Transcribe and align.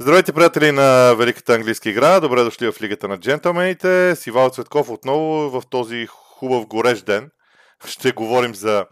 Здравейте, 0.00 0.32
приятели 0.32 0.72
на 0.72 1.14
Великата 1.14 1.54
английска 1.54 1.90
игра. 1.90 2.20
Добре 2.20 2.42
дошли 2.42 2.72
в 2.72 2.82
Лигата 2.82 3.08
на 3.08 3.18
джентълмените. 3.18 4.16
С 4.16 4.26
Ивал 4.26 4.50
Цветков 4.50 4.90
отново 4.90 5.50
в 5.50 5.62
този 5.70 6.06
хубав 6.06 6.66
горещ 6.66 7.06
ден. 7.06 7.30
Ще 7.86 8.12
говорим 8.12 8.54
за 8.54 8.86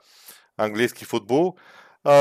английски 0.56 1.04
футбол. 1.04 1.56
А, 2.04 2.14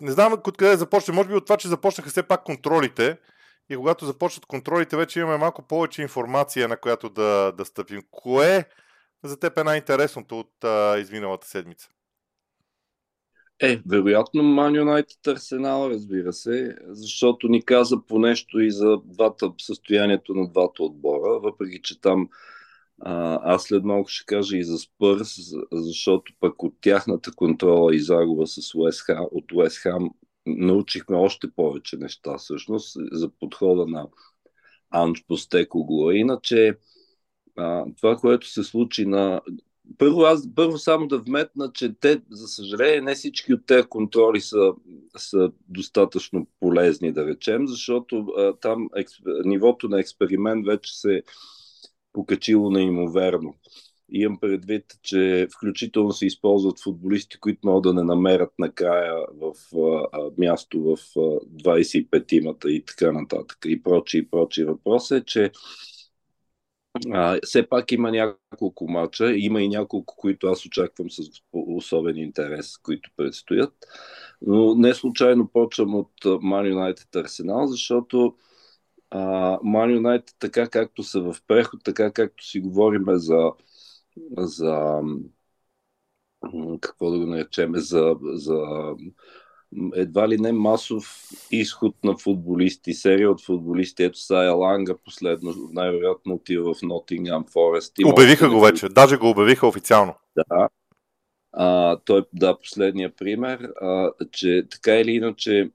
не 0.00 0.12
знам 0.12 0.32
откъде 0.32 0.76
започне. 0.76 1.14
Може 1.14 1.28
би 1.28 1.34
от 1.34 1.46
това, 1.46 1.56
че 1.56 1.68
започнаха 1.68 2.10
все 2.10 2.22
пак 2.22 2.44
контролите. 2.44 3.18
И 3.70 3.76
когато 3.76 4.06
започнат 4.06 4.46
контролите, 4.46 4.96
вече 4.96 5.20
имаме 5.20 5.36
малко 5.36 5.62
повече 5.62 6.02
информация, 6.02 6.68
на 6.68 6.76
която 6.76 7.08
да, 7.08 7.52
да 7.52 7.64
стъпим. 7.64 8.02
Кое 8.10 8.64
за 9.24 9.38
теб 9.38 9.58
е 9.58 9.64
най-интересното 9.64 10.38
от 10.38 10.64
а, 10.64 10.98
изминалата 10.98 11.48
седмица? 11.48 11.88
Е, 13.62 13.80
вероятно 13.86 14.42
Ман 14.42 14.74
Юнайтед 14.76 15.26
Арсенал, 15.26 15.90
разбира 15.90 16.32
се, 16.32 16.76
защото 16.88 17.48
ни 17.48 17.64
каза 17.64 17.96
по 18.08 18.18
нещо 18.18 18.60
и 18.60 18.70
за 18.70 18.98
двата, 19.04 19.52
състоянието 19.60 20.34
на 20.34 20.48
двата 20.48 20.82
отбора, 20.82 21.40
въпреки 21.40 21.82
че 21.82 22.00
там 22.00 22.28
а, 23.00 23.40
аз 23.54 23.62
след 23.62 23.84
малко 23.84 24.08
ще 24.08 24.26
кажа 24.26 24.56
и 24.56 24.64
за 24.64 24.78
Спърс, 24.78 25.36
защото 25.72 26.32
пък 26.40 26.62
от 26.62 26.74
тяхната 26.80 27.32
контрола 27.32 27.96
и 27.96 28.00
загуба 28.00 28.46
с 28.46 28.74
Уест 28.74 29.00
Хам, 29.00 29.26
от 29.30 29.52
Уест 29.52 29.78
Хам 29.78 30.10
научихме 30.46 31.16
още 31.16 31.50
повече 31.50 31.96
неща 31.96 32.38
всъщност 32.38 32.96
за 33.12 33.28
подхода 33.28 33.86
на 33.86 34.08
Анч 34.90 35.24
Постекогло. 35.28 36.10
Иначе 36.10 36.76
а, 37.56 37.84
това, 38.00 38.16
което 38.16 38.48
се 38.48 38.64
случи 38.64 39.06
на 39.06 39.40
първо, 39.98 40.20
аз 40.20 40.54
първо 40.54 40.78
само 40.78 41.06
да 41.08 41.18
вметна, 41.18 41.72
че 41.72 41.94
те, 42.00 42.20
за 42.30 42.48
съжаление, 42.48 43.00
не 43.00 43.14
всички 43.14 43.54
от 43.54 43.66
тези 43.66 43.86
контроли 43.88 44.40
са, 44.40 44.72
са 45.16 45.50
достатъчно 45.68 46.46
полезни, 46.60 47.12
да 47.12 47.26
речем, 47.26 47.66
защото 47.66 48.18
а, 48.18 48.52
там 48.52 48.88
експ... 48.96 49.22
нивото 49.44 49.88
на 49.88 50.00
експеримент 50.00 50.66
вече 50.66 51.00
се 51.00 51.14
е 51.14 51.22
покачило 52.12 52.70
неимоверно. 52.70 53.54
Имам 54.08 54.40
предвид, 54.40 54.84
че 55.02 55.48
включително 55.56 56.12
се 56.12 56.26
използват 56.26 56.82
футболисти, 56.82 57.38
които 57.38 57.60
могат 57.64 57.82
да 57.82 57.94
не 57.94 58.02
намерят 58.02 58.50
накрая 58.58 59.14
в 59.34 59.52
а, 60.12 60.30
място 60.38 60.82
в 60.82 60.98
а, 61.16 61.20
25-имата 61.64 62.70
и 62.70 62.84
така 62.84 63.12
нататък. 63.12 63.58
И 63.66 63.82
прочи, 63.82 64.18
и 64.18 64.26
прочи. 64.26 64.64
Въпросът 64.64 65.22
е, 65.22 65.24
че 65.24 65.50
а, 67.12 67.38
все 67.44 67.68
пак 67.68 67.92
има 67.92 68.10
няколко 68.10 68.88
мача, 68.88 69.32
има 69.36 69.62
и 69.62 69.68
няколко, 69.68 70.16
които 70.16 70.46
аз 70.46 70.66
очаквам 70.66 71.10
с 71.10 71.22
особен 71.52 72.16
интерес, 72.16 72.78
които 72.78 73.10
предстоят. 73.16 73.74
Но 74.42 74.74
не 74.74 74.94
случайно 74.94 75.48
почвам 75.48 75.94
от 75.94 76.12
Man 76.24 76.74
United 76.74 77.20
Арсенал, 77.20 77.66
защото 77.66 78.36
Man 79.12 80.00
United 80.00 80.34
така 80.38 80.68
както 80.68 81.02
са 81.02 81.20
в 81.20 81.36
преход, 81.46 81.80
така 81.84 82.10
както 82.12 82.44
си 82.46 82.60
говорим 82.60 83.04
за, 83.08 83.52
за 84.38 85.00
какво 86.80 87.10
да 87.10 87.18
го 87.18 87.26
наречем, 87.26 87.72
за, 87.76 88.16
за 88.22 88.62
едва 89.94 90.28
ли 90.28 90.38
не 90.38 90.52
масов 90.52 91.28
изход 91.50 92.04
на 92.04 92.16
футболисти, 92.16 92.94
серия 92.94 93.30
от 93.30 93.44
футболисти. 93.44 94.02
Ето 94.02 94.18
Сая 94.18 94.52
Ланга 94.52 94.94
последно, 95.04 95.54
най-вероятно 95.72 96.34
отива 96.34 96.74
в 96.74 96.82
Нотингам 96.82 97.44
Форест. 97.52 97.92
Обявиха 98.04 98.48
го 98.48 98.60
вече, 98.60 98.88
даже 98.88 99.16
го 99.16 99.30
обявиха 99.30 99.66
официално. 99.66 100.14
Да. 100.36 100.68
А, 101.52 101.96
той, 102.04 102.24
да, 102.32 102.58
последния 102.58 103.16
пример, 103.16 103.72
а, 103.80 104.10
че 104.32 104.66
така 104.70 104.94
или 104.94 105.10
иначе 105.10 105.70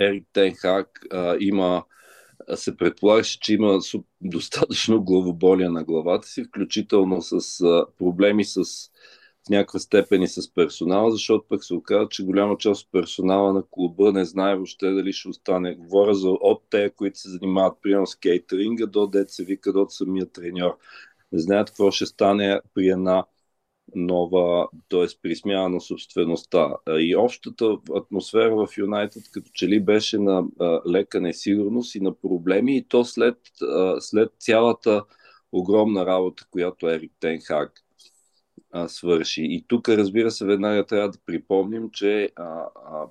Ерик 0.00 0.24
Тенхак 0.32 1.00
а, 1.12 1.36
има 1.40 1.84
се 2.54 2.76
предполагаше, 2.76 3.40
че 3.40 3.54
има 3.54 3.78
достатъчно 4.20 5.02
главоболия 5.02 5.70
на 5.70 5.84
главата 5.84 6.28
си, 6.28 6.44
включително 6.44 7.22
с 7.22 7.60
а, 7.60 7.86
проблеми 7.98 8.44
с 8.44 8.64
някаква 9.50 9.78
степен 9.78 10.22
и 10.22 10.28
с 10.28 10.54
персонала, 10.54 11.10
защото 11.10 11.44
пък 11.48 11.64
се 11.64 11.74
оказа, 11.74 12.08
че 12.10 12.24
голяма 12.24 12.56
част 12.58 12.82
от 12.82 12.92
персонала 12.92 13.52
на 13.52 13.62
клуба 13.70 14.12
не 14.12 14.24
знае 14.24 14.56
въобще 14.56 14.90
дали 14.90 15.12
ще 15.12 15.28
остане. 15.28 15.74
Говоря 15.74 16.14
за 16.14 16.28
от 16.30 16.62
те, 16.70 16.90
които 16.90 17.18
се 17.18 17.30
занимават 17.30 17.78
примерно 17.82 18.06
с 18.06 18.16
кейтеринга, 18.16 18.86
до 18.86 19.10
се 19.26 19.44
вика 19.44 19.72
до 19.72 19.86
самия 19.88 20.26
треньор. 20.26 20.76
Не 21.32 21.38
знаят 21.38 21.68
какво 21.68 21.90
ще 21.90 22.06
стане 22.06 22.60
при 22.74 22.88
една 22.88 23.24
нова, 23.94 24.68
т.е. 24.88 25.06
при 25.22 25.36
смяна 25.36 25.68
на 25.68 25.80
собствеността. 25.80 26.74
И 26.98 27.16
общата 27.16 27.76
атмосфера 27.96 28.66
в 28.66 28.68
Юнайтед 28.78 29.22
като 29.32 29.50
че 29.54 29.68
ли 29.68 29.80
беше 29.80 30.18
на 30.18 30.44
лека 30.86 31.20
несигурност 31.20 31.94
и 31.94 32.00
на 32.00 32.14
проблеми 32.14 32.76
и 32.76 32.84
то 32.88 33.04
след, 33.04 33.38
след 34.00 34.32
цялата 34.38 35.04
огромна 35.52 36.06
работа, 36.06 36.46
която 36.50 36.88
Ерик 36.88 37.12
Тенхак 37.20 37.84
а, 38.70 38.88
свърши. 38.88 39.42
И 39.42 39.64
тук, 39.68 39.88
разбира 39.88 40.30
се, 40.30 40.44
веднага 40.44 40.86
трябва 40.86 41.10
да 41.10 41.18
припомним, 41.26 41.90
че 41.90 42.30
а, 42.36 42.64
а, 42.74 43.06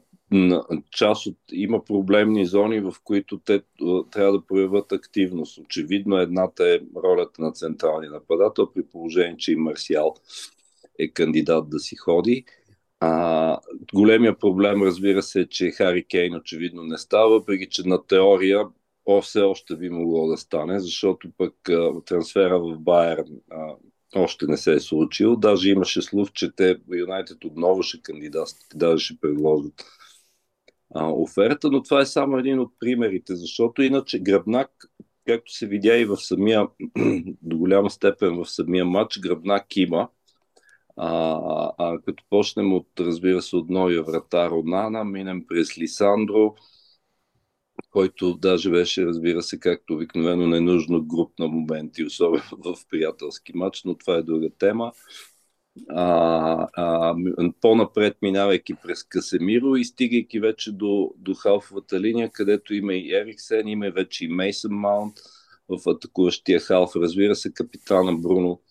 част 0.92 1.26
от, 1.26 1.38
има 1.52 1.84
проблемни 1.86 2.46
зони, 2.46 2.80
в 2.80 2.94
които 3.04 3.38
те 3.38 3.62
трябва 4.12 4.32
да 4.32 4.46
проявят 4.48 4.92
активност. 4.92 5.58
Очевидно 5.58 6.18
едната 6.18 6.70
е 6.70 6.80
ролята 7.04 7.42
на 7.42 7.52
централния 7.52 8.12
нападател, 8.12 8.72
при 8.74 8.84
положение, 8.84 9.38
че 9.38 9.52
и 9.52 9.56
Марсиал 9.56 10.16
е 11.00 11.08
кандидат 11.08 11.70
да 11.70 11.80
си 11.80 11.96
ходи. 11.96 12.46
А, 13.00 13.60
големия 13.94 14.40
проблем, 14.40 14.84
разбира 14.84 15.24
се, 15.24 15.42
е, 15.42 15.48
че 15.48 15.72
Хари 15.72 16.04
Кейн 16.04 16.36
очевидно 16.36 16.84
не 16.84 16.98
става, 16.98 17.30
въпреки 17.30 17.70
че 17.70 17.88
на 17.88 18.08
теория 18.08 18.66
все 19.22 19.42
още 19.42 19.76
би 19.76 19.90
могло 19.90 20.28
да 20.28 20.38
стане, 20.38 20.80
защото 20.80 21.30
пък 21.38 21.70
а, 21.70 22.02
трансфера 22.06 22.60
в 22.60 22.80
Байерн 22.80 23.42
още 24.18 24.46
не 24.48 24.58
се 24.58 24.74
е 24.74 24.80
случил. 24.80 25.36
Даже 25.36 25.70
имаше 25.70 26.02
слух, 26.02 26.32
че 26.32 26.52
те 26.56 26.78
Юнайтед 26.92 27.46
отново 27.46 27.84
ще 27.84 28.02
кандидатстват, 28.02 28.68
даже 28.76 29.06
ще 29.06 29.18
предложат 29.22 29.86
а, 30.96 31.12
оферта, 31.12 31.70
но 31.72 31.84
това 31.84 32.02
е 32.02 32.06
само 32.06 32.38
един 32.38 32.60
от 32.60 32.74
примерите, 32.80 33.36
защото 33.36 33.82
иначе 33.82 34.20
Гръбнак, 34.20 34.72
както 35.28 35.54
се 35.54 35.68
видя 35.68 35.98
и 35.98 36.06
в 36.06 36.18
самия, 36.18 36.68
до 37.42 37.58
голяма 37.58 37.90
степен 37.90 38.36
в 38.36 38.46
самия 38.46 38.86
матч, 38.86 39.20
Гръбнак 39.20 39.78
има. 39.78 40.10
А, 40.98 41.72
а 41.78 42.00
като 42.06 42.24
почнем 42.30 42.74
от, 42.74 42.88
разбира 43.00 43.42
се, 43.42 43.56
от 43.56 43.70
новия 43.70 44.04
вратар 44.04 44.50
Ронана, 44.52 45.04
минем 45.04 45.46
през 45.48 45.78
Лисандро, 45.78 46.56
който 47.92 48.34
даже 48.34 48.70
беше, 48.70 49.06
разбира 49.06 49.42
се, 49.42 49.60
както 49.60 49.94
обикновено 49.94 50.48
ненужно 50.48 51.06
груп 51.06 51.40
на 51.40 51.48
моменти, 51.48 52.04
особено 52.04 52.44
в 52.64 52.76
приятелски 52.90 53.52
матч, 53.58 53.84
но 53.84 53.98
това 53.98 54.16
е 54.16 54.24
друга 54.24 54.50
тема. 54.60 54.92
А, 55.90 56.68
а, 56.74 57.16
по-напред, 57.62 58.18
минавайки 58.22 58.74
през 58.76 59.04
Касемиро 59.04 59.76
и 59.76 59.86
стигайки 59.86 60.40
вече 60.40 60.72
до, 60.72 61.14
до 61.18 61.34
халфовата 61.34 62.00
линия, 62.00 62.32
където 62.32 62.74
има 62.74 62.94
и 62.94 63.14
Ериксен, 63.16 63.68
има 63.68 63.92
вече 63.92 64.26
и 64.26 64.28
Мейсън 64.28 64.72
Маунт 64.72 65.14
в 65.70 65.90
атакуващия 65.90 66.60
халф. 66.60 66.96
Разбира 66.96 67.36
се, 67.36 67.54
капитана 67.54 68.18
Бруно 68.18 68.62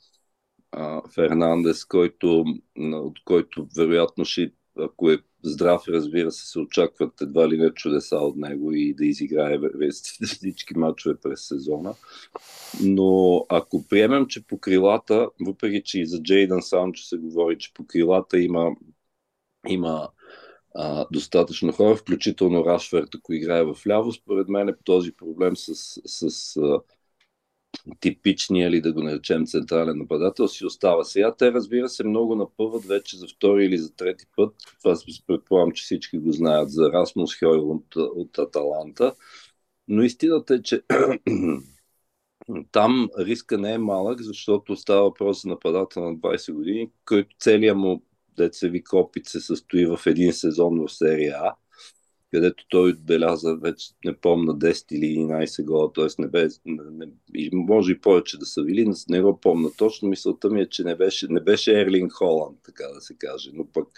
а, 0.72 1.02
Фернандес, 1.14 1.84
който, 1.84 2.44
от 2.78 3.24
който 3.24 3.68
вероятно 3.76 4.24
ще, 4.24 4.52
ако 4.78 5.10
е 5.10 5.18
здрав, 5.42 5.82
разбира 5.88 6.30
се, 6.30 6.46
се 6.46 6.58
очакват 6.58 7.20
едва 7.20 7.48
ли 7.48 7.58
не 7.58 7.70
чудеса 7.70 8.16
от 8.16 8.36
него 8.36 8.72
и 8.72 8.94
да 8.94 9.06
изиграе 9.06 9.58
всички 9.90 10.78
матчове 10.78 11.16
през 11.16 11.40
сезона. 11.40 11.94
Но 12.82 13.46
ако 13.48 13.88
приемем, 13.88 14.26
че 14.26 14.46
по 14.46 14.58
крилата, 14.58 15.28
въпреки 15.40 15.82
че 15.84 16.00
и 16.00 16.06
за 16.06 16.22
Джейдън 16.22 16.62
Санчо 16.62 17.02
се 17.02 17.16
говори, 17.16 17.58
че 17.58 17.74
по 17.74 17.86
крилата 17.86 18.38
има, 18.38 18.70
има 19.68 20.08
а, 20.74 21.06
достатъчно 21.12 21.72
хора, 21.72 21.96
включително 21.96 22.64
Рашферт, 22.64 23.08
ако 23.14 23.32
играе 23.32 23.64
в 23.64 23.76
ляво, 23.86 24.12
според 24.12 24.48
мен 24.48 24.68
е 24.68 24.76
този 24.84 25.12
проблем 25.12 25.56
с, 25.56 25.74
с 26.06 26.56
а, 26.56 26.80
типичния 28.00 28.68
или 28.68 28.80
да 28.80 28.92
го 28.92 29.02
наречем 29.02 29.46
централен 29.46 29.98
нападател 29.98 30.48
си 30.48 30.64
остава. 30.64 31.04
Сега 31.04 31.34
те, 31.34 31.52
разбира 31.52 31.88
се, 31.88 32.04
много 32.04 32.34
напъват 32.34 32.84
вече 32.84 33.16
за 33.16 33.26
втори 33.28 33.64
или 33.64 33.78
за 33.78 33.94
трети 33.96 34.24
път. 34.36 34.54
Това 34.82 34.96
предполагам, 35.26 35.72
че 35.72 35.84
всички 35.84 36.18
го 36.18 36.32
знаят 36.32 36.70
за 36.70 36.92
Расмус 36.92 37.38
Хойлунд 37.38 37.96
от 37.96 38.38
Аталанта. 38.38 39.14
Но 39.88 40.02
истината 40.02 40.54
е, 40.54 40.62
че 40.62 40.82
там 42.72 43.08
риска 43.18 43.58
не 43.58 43.72
е 43.72 43.78
малък, 43.78 44.22
защото 44.22 44.76
става 44.76 45.02
въпрос 45.02 45.42
за 45.42 45.48
нападател 45.48 46.02
на 46.02 46.16
20 46.16 46.52
години, 46.52 46.90
който 47.04 47.36
целият 47.40 47.76
му 47.76 48.02
деца 48.36 48.68
ви 48.68 48.82
опит 48.92 49.26
се 49.26 49.40
състои 49.40 49.86
в 49.86 50.00
един 50.06 50.32
сезон 50.32 50.86
в 50.86 50.92
серия 50.92 51.36
А 51.36 51.54
където 52.30 52.64
той 52.68 52.90
отбеляза 52.90 53.56
вече, 53.56 53.90
не 54.04 54.16
помна, 54.16 54.54
10 54.54 54.92
или 54.92 55.04
11 55.04 55.64
гола, 55.64 55.92
т.е. 55.92 56.22
не 56.22 56.28
бе, 56.28 56.48
не, 56.64 57.06
може 57.52 57.92
и 57.92 58.00
повече 58.00 58.38
да 58.38 58.46
са 58.46 58.64
били, 58.64 58.92
не 59.08 59.22
го 59.22 59.40
помна 59.40 59.70
точно. 59.78 60.08
Мисълта 60.08 60.50
ми 60.50 60.60
е, 60.60 60.68
че 60.68 60.84
не 60.84 60.96
беше, 60.96 61.26
не 61.30 61.40
беше 61.40 61.80
Ерлин 61.80 62.10
Холанд, 62.10 62.58
така 62.64 62.84
да 62.94 63.00
се 63.00 63.16
каже, 63.18 63.50
но 63.54 63.66
пък 63.72 63.88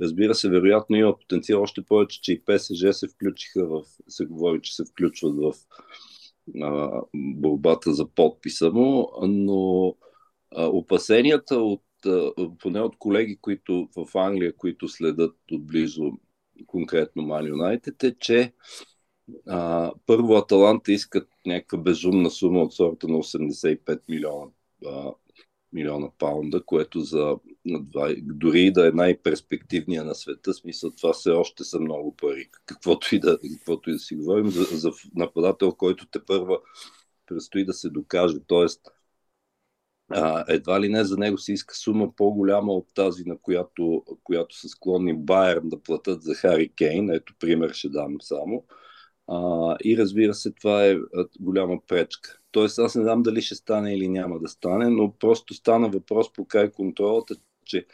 Разбира 0.00 0.34
се, 0.34 0.48
вероятно 0.48 0.96
има 0.96 1.18
потенциал 1.18 1.62
още 1.62 1.82
повече, 1.82 2.20
че 2.20 2.32
и 2.32 2.44
ПСЖ 2.44 2.92
се 2.92 3.08
включиха 3.08 3.66
в, 3.66 3.82
се 4.08 4.24
говори, 4.24 4.60
че 4.62 4.74
се 4.74 4.84
включват 4.84 5.36
в 5.36 5.52
а, 6.62 7.00
борбата 7.14 7.94
за 7.94 8.08
подписа 8.08 8.70
му, 8.70 9.10
но 9.22 9.94
а, 10.56 10.66
опасенията 10.66 11.56
от, 11.56 11.82
поне 12.58 12.80
от 12.80 12.98
колеги, 12.98 13.38
които 13.40 13.88
в 13.96 14.18
Англия, 14.18 14.56
които 14.56 14.88
следят 14.88 15.36
отблизо 15.52 16.12
конкретно 16.66 17.22
Ман 17.22 17.46
Юнайтед, 17.46 18.04
е, 18.04 18.14
че 18.20 18.52
а, 19.48 19.92
първо 20.06 20.36
Аталанта 20.36 20.92
искат 20.92 21.28
някаква 21.46 21.78
безумна 21.78 22.30
сума 22.30 22.60
от 22.62 22.74
сорта 22.74 23.08
на 23.08 23.14
85 23.18 24.00
милиона 24.08 24.50
а, 24.86 25.12
милиона 25.72 26.10
паунда, 26.18 26.62
което 26.64 27.00
за 27.00 27.36
дори 28.22 28.72
да 28.72 28.88
е 28.88 28.90
най-перспективния 28.90 30.04
на 30.04 30.14
света, 30.14 30.54
смисъл 30.54 30.90
това 30.90 31.12
все 31.12 31.30
още 31.30 31.64
са 31.64 31.80
много 31.80 32.16
пари. 32.16 32.48
Каквото 32.66 33.14
и 33.14 33.18
да, 33.18 33.38
каквото 33.58 33.90
и 33.90 33.92
да 33.92 33.98
си 33.98 34.14
говорим 34.14 34.50
за, 34.50 34.64
за 34.64 34.92
нападател, 35.14 35.72
който 35.72 36.06
те 36.06 36.24
първа 36.24 36.58
предстои 37.26 37.64
да 37.64 37.72
се 37.72 37.90
докаже. 37.90 38.36
Тоест, 38.46 38.80
а, 40.14 40.44
едва 40.48 40.80
ли 40.80 40.88
не 40.88 41.04
за 41.04 41.16
него 41.16 41.38
се 41.38 41.52
иска 41.52 41.76
сума 41.76 42.12
по-голяма 42.16 42.72
от 42.72 42.86
тази, 42.94 43.24
на 43.24 43.38
която, 43.38 44.04
която 44.24 44.56
са 44.56 44.68
склонни 44.68 45.14
Байерн 45.14 45.68
да 45.68 45.82
платят 45.82 46.22
за 46.22 46.34
Хари 46.34 46.68
Кейн. 46.68 47.10
Ето 47.10 47.34
пример 47.38 47.72
ще 47.72 47.88
дам 47.88 48.16
само. 48.20 48.64
А, 49.28 49.76
и 49.84 49.96
разбира 49.98 50.34
се, 50.34 50.52
това 50.52 50.86
е 50.86 50.96
голяма 51.40 51.78
пречка. 51.88 52.38
Тоест, 52.50 52.78
аз 52.78 52.94
не 52.94 53.02
знам 53.02 53.22
дали 53.22 53.42
ще 53.42 53.54
стане 53.54 53.94
или 53.94 54.08
няма 54.08 54.38
да 54.38 54.48
стане, 54.48 54.88
но 54.88 55.12
просто 55.12 55.54
стана 55.54 55.88
въпрос 55.88 56.32
по 56.32 56.44
край 56.44 56.70
контролата, 56.70 57.34
че 57.64 57.86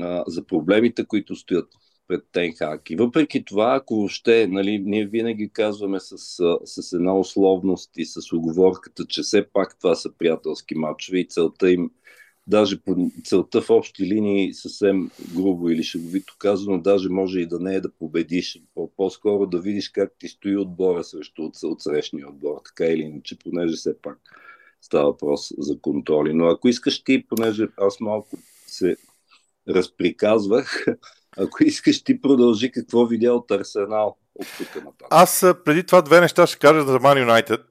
а, 0.00 0.24
за 0.26 0.46
проблемите, 0.46 1.04
които 1.04 1.36
стоят 1.36 1.68
пред 2.08 2.24
Тенхак. 2.32 2.90
И 2.90 2.96
въпреки 2.96 3.44
това, 3.44 3.74
ако 3.74 3.96
въобще, 3.96 4.46
нали, 4.46 4.78
ние 4.78 5.06
винаги 5.06 5.50
казваме 5.52 6.00
с, 6.00 6.18
с 6.64 6.92
една 6.92 7.18
условност 7.18 7.90
и 7.96 8.04
с 8.04 8.32
оговорката, 8.32 9.06
че 9.06 9.22
все 9.22 9.46
пак 9.52 9.78
това 9.78 9.94
са 9.94 10.12
приятелски 10.18 10.74
матчове 10.74 11.18
и 11.18 11.28
целта 11.28 11.70
им 11.70 11.90
даже 12.46 12.80
по 12.80 13.10
целта 13.24 13.62
в 13.62 13.70
общи 13.70 14.06
линии 14.06 14.54
съвсем 14.54 15.10
грубо 15.34 15.70
или 15.70 15.82
шеговито 15.82 16.36
казано, 16.38 16.78
даже 16.78 17.08
може 17.08 17.40
и 17.40 17.46
да 17.46 17.60
не 17.60 17.74
е 17.74 17.80
да 17.80 17.92
победиш, 17.92 18.62
по-скоро 18.96 19.46
да 19.46 19.60
видиш 19.60 19.88
как 19.88 20.12
ти 20.18 20.28
стои 20.28 20.56
отбора 20.56 21.04
срещу 21.04 21.42
от, 21.42 21.62
от 21.62 21.82
срещния 21.82 22.28
отбор, 22.28 22.60
така 22.64 22.84
или 22.84 23.02
иначе, 23.02 23.38
понеже 23.38 23.76
все 23.76 24.02
пак 24.02 24.18
става 24.80 25.04
въпрос 25.04 25.52
за 25.58 25.80
контроли. 25.80 26.34
Но 26.34 26.46
ако 26.46 26.68
искаш 26.68 27.04
ти, 27.04 27.26
понеже 27.28 27.68
аз 27.76 28.00
малко 28.00 28.38
се 28.66 28.96
разприказвах, 29.68 30.84
ако 31.38 31.64
искаш 31.64 32.04
ти 32.04 32.20
продължи 32.20 32.72
какво 32.72 33.06
видя 33.06 33.32
от 33.32 33.50
Арсенал 33.50 34.16
от 34.34 34.46
тук 34.58 34.74
нататък. 34.74 35.08
Аз 35.10 35.46
преди 35.64 35.84
това 35.84 36.02
две 36.02 36.20
неща 36.20 36.46
ще 36.46 36.58
кажа 36.58 36.82
за 36.82 37.00
Man 37.00 37.26
United. 37.26 37.62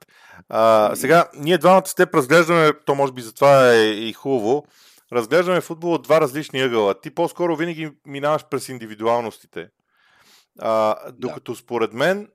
А, 0.49 0.91
сега, 0.95 1.29
ние 1.35 1.57
двамата 1.57 1.85
с 1.85 1.95
теб 1.95 2.15
разглеждаме, 2.15 2.71
то 2.85 2.95
може 2.95 3.13
би 3.13 3.21
затова 3.21 3.73
е 3.73 3.83
и 3.83 4.13
хубаво, 4.13 4.65
разглеждаме 5.13 5.61
футбол 5.61 5.93
от 5.93 6.03
два 6.03 6.21
различни 6.21 6.61
ъгъла. 6.61 7.01
Ти 7.01 7.11
по-скоро 7.11 7.55
винаги 7.55 7.91
минаваш 8.07 8.45
през 8.49 8.69
индивидуалностите. 8.69 9.69
А, 10.59 10.95
докато 11.11 11.51
да. 11.51 11.57
според 11.57 11.93
мен 11.93 12.27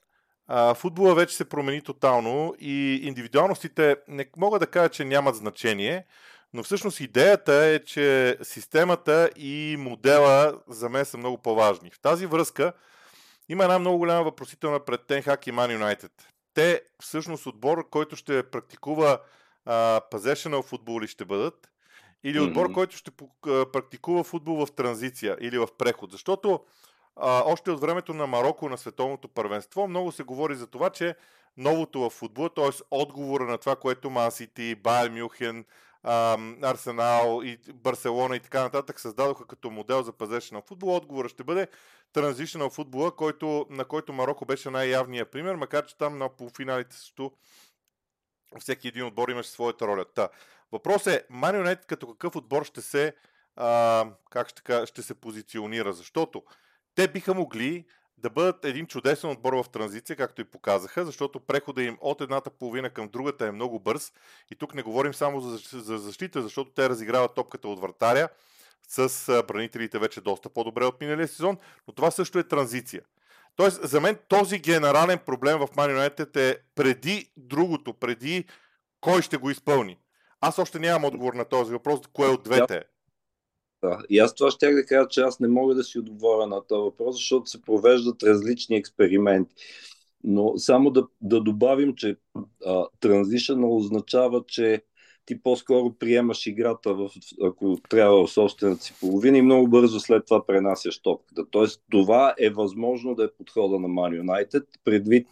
а, 0.49 0.75
футбола 0.75 1.15
вече 1.15 1.37
се 1.37 1.49
промени 1.49 1.83
тотално 1.83 2.55
и 2.61 3.01
индивидуалностите 3.03 3.97
не 4.09 4.27
мога 4.37 4.59
да 4.59 4.67
кажа, 4.67 4.89
че 4.89 5.05
нямат 5.05 5.37
значение, 5.37 6.05
но 6.53 6.63
всъщност 6.63 7.01
идеята 7.01 7.55
е, 7.55 7.85
че 7.85 8.39
системата 8.43 9.31
и 9.37 9.77
модела 9.79 10.61
за 10.69 10.89
мен 10.89 11.05
са 11.05 11.19
много 11.19 11.39
по-важни. 11.39 11.91
В 11.91 12.01
тази 12.01 12.27
връзка 12.27 12.73
има 13.49 13.65
една 13.65 13.79
много 13.79 13.99
голяма 13.99 14.25
въпросителна 14.25 14.85
пред 14.85 15.07
Тенхак 15.07 15.47
и 15.47 15.53
Man 15.53 15.79
United 15.79 16.11
те 16.59 16.83
всъщност 17.03 17.47
отбор, 17.47 17.89
който 17.91 18.17
ще 18.17 18.43
практикува 18.43 19.19
а, 19.65 20.01
possessional 20.13 20.63
футбол 20.63 21.01
ли 21.01 21.07
ще 21.07 21.25
бъдат, 21.25 21.71
или 22.25 22.41
отбор, 22.41 22.69
mm-hmm. 22.69 22.75
който 22.75 22.97
ще 22.97 23.11
практикува 23.73 24.25
футбол 24.25 24.67
в 24.67 24.75
транзиция 24.75 25.37
или 25.41 25.59
в 25.59 25.69
преход. 25.79 26.13
Защото 26.13 26.61
а, 27.17 27.43
още 27.47 27.71
от 27.71 27.81
времето 27.81 28.15
на 28.15 28.27
Марокко 28.27 28.69
на 28.69 28.79
световното 28.79 29.29
първенство 29.29 29.89
много 29.89 30.13
се 30.13 30.23
говори 30.23 30.55
за 30.55 30.67
това, 30.67 30.91
че 30.91 31.15
новото 31.57 32.01
в 32.01 32.11
футбола, 32.11 32.51
т.е. 32.55 32.71
отговора 32.91 33.45
на 33.45 33.59
това, 33.59 33.77
което 33.77 34.11
Масити, 34.11 34.75
Байер 34.75 35.11
Мюхен, 35.11 35.65
Арсенал 36.05 37.41
и 37.45 37.59
Барселона 37.75 38.37
и 38.37 38.41
така 38.41 38.63
нататък 38.63 39.01
създадоха 39.01 39.47
като 39.47 39.71
модел 39.71 40.03
за 40.03 40.13
пазеше 40.13 40.55
на 40.55 40.63
футбол. 40.63 40.97
Отговорът 40.97 41.31
ще 41.31 41.45
бъде 41.45 41.69
транзишнал 42.13 42.71
футбола, 42.71 43.17
който, 43.17 43.67
на 43.71 43.85
който 43.85 44.13
Марокко 44.13 44.45
беше 44.45 44.71
най-явният 44.71 45.31
пример, 45.31 45.55
макар 45.55 45.87
че 45.87 45.99
там 45.99 46.19
на 46.19 46.29
полуфиналите 46.29 46.97
също 46.97 47.33
всеки 48.59 48.89
един 48.89 49.05
отбор 49.07 49.29
имаше 49.29 49.51
своята 49.51 49.87
роля. 49.87 50.05
Та, 50.05 50.29
въпрос 50.73 51.07
е, 51.07 51.25
Манионет 51.31 51.87
като 51.87 52.07
какъв 52.07 52.37
отбор 52.37 52.65
ще 52.65 52.83
се, 52.83 53.15
а, 53.57 54.07
как 54.31 54.49
ще, 54.49 54.87
ще 54.87 55.03
се 55.03 55.15
позиционира, 55.15 55.93
защото 55.93 56.43
те 56.95 57.09
биха 57.09 57.35
могли 57.35 57.87
да 58.23 58.31
бъдат 58.31 58.65
един 58.65 58.87
чудесен 58.87 59.31
отбор 59.31 59.53
в 59.53 59.69
транзиция, 59.69 60.17
както 60.17 60.41
и 60.41 60.45
показаха, 60.45 61.05
защото 61.05 61.41
прехода 61.41 61.83
им 61.83 61.99
от 62.01 62.21
едната 62.21 62.51
половина 62.51 62.91
към 62.91 63.09
другата 63.09 63.47
е 63.47 63.53
много 63.53 63.81
бърз. 63.81 64.13
И 64.51 64.55
тук 64.55 64.75
не 64.75 64.83
говорим 64.83 65.15
само 65.15 65.41
за, 65.41 65.81
за 65.81 65.99
защита, 65.99 66.43
защото 66.43 66.71
те 66.71 66.89
разиграват 66.89 67.35
топката 67.35 67.69
от 67.69 67.81
вратаря 67.81 68.29
с 68.89 69.43
бранителите 69.49 69.99
вече 69.99 70.21
доста 70.21 70.49
по-добре 70.49 70.85
от 70.85 71.01
миналия 71.01 71.29
сезон, 71.29 71.57
но 71.89 71.95
това 71.95 72.11
също 72.11 72.39
е 72.39 72.49
транзиция. 72.49 73.03
Тоест, 73.57 73.89
за 73.89 74.01
мен 74.01 74.19
този 74.29 74.59
генерален 74.59 75.19
проблем 75.19 75.59
в 75.59 75.69
Man 75.69 76.37
е 76.37 76.59
преди 76.75 77.33
другото, 77.37 77.95
преди 77.95 78.45
кой 79.01 79.23
ще 79.23 79.37
го 79.37 79.51
изпълни. 79.51 79.99
Аз 80.41 80.59
още 80.59 80.79
нямам 80.79 81.05
отговор 81.05 81.35
на 81.35 81.45
този 81.45 81.73
въпрос, 81.73 82.01
кое 82.13 82.29
от 82.29 82.43
двете 82.43 82.77
е. 82.77 82.83
Да. 83.83 83.99
И 84.11 84.19
аз 84.19 84.35
това 84.35 84.51
ще 84.51 84.73
да 84.73 84.87
кажа, 84.87 85.09
че 85.09 85.21
аз 85.21 85.41
не 85.41 85.49
мога 85.49 85.75
да 85.75 85.85
си 85.85 85.99
отговоря 85.99 86.47
на 86.47 86.67
този 86.67 86.81
въпрос, 86.81 87.17
защото 87.17 87.51
се 87.51 87.63
провеждат 87.63 88.23
различни 88.23 88.77
експерименти. 88.77 89.55
Но 90.25 90.59
само 90.59 90.91
да, 90.91 91.07
да 91.21 91.41
добавим, 91.41 91.95
че 91.95 92.17
транзишън 93.01 93.65
означава, 93.65 94.45
че 94.47 94.83
ти 95.27 95.43
по-скоро 95.43 95.93
приемаш 95.99 96.47
играта, 96.47 96.95
в, 96.95 97.11
ако 97.45 97.79
трябва 97.89 98.27
в 98.27 98.33
собствената 98.33 98.83
си 98.83 98.95
половина 99.01 99.39
и 99.39 99.43
много 99.43 99.69
бързо 99.69 100.01
след 100.01 100.27
това 100.27 100.47
пренасяш 100.47 100.99
топката. 100.99 101.45
Тоест 101.51 101.83
това 101.91 102.35
е 102.39 102.51
възможно 102.51 103.15
да 103.15 103.25
е 103.25 103.33
подхода 103.39 103.79
на 103.79 103.89
Man 103.89 104.23
United, 104.23 104.65
предвид 104.85 105.27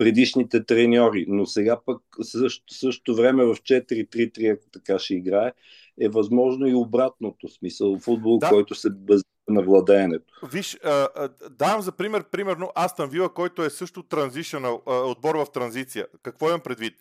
предишните 0.00 0.64
треньори, 0.64 1.24
но 1.28 1.46
сега 1.46 1.80
пък 1.86 2.02
също, 2.22 2.74
също 2.74 3.14
време 3.14 3.44
в 3.44 3.54
4-3-3, 3.54 4.54
ако 4.54 4.70
така 4.70 4.98
ще 4.98 5.14
играе, 5.14 5.52
е 6.00 6.08
възможно 6.08 6.66
и 6.66 6.74
обратното 6.74 7.48
смисъл. 7.48 7.98
Футбол, 7.98 8.38
да. 8.38 8.48
който 8.48 8.74
се 8.74 8.90
базира 8.90 9.24
на 9.48 9.62
владеенето. 9.62 10.34
Виж, 10.52 10.78
а, 10.84 11.08
а, 11.14 11.28
давам 11.50 11.80
за 11.80 11.92
пример, 11.92 12.24
примерно 12.30 12.72
Астан 12.74 13.08
Вила, 13.10 13.34
който 13.34 13.62
е 13.62 13.70
също 13.70 14.02
транзишънал, 14.02 14.82
отбор 14.86 15.34
в 15.34 15.46
транзиция. 15.52 16.06
Какво 16.22 16.48
имам 16.48 16.60
предвид? 16.60 16.94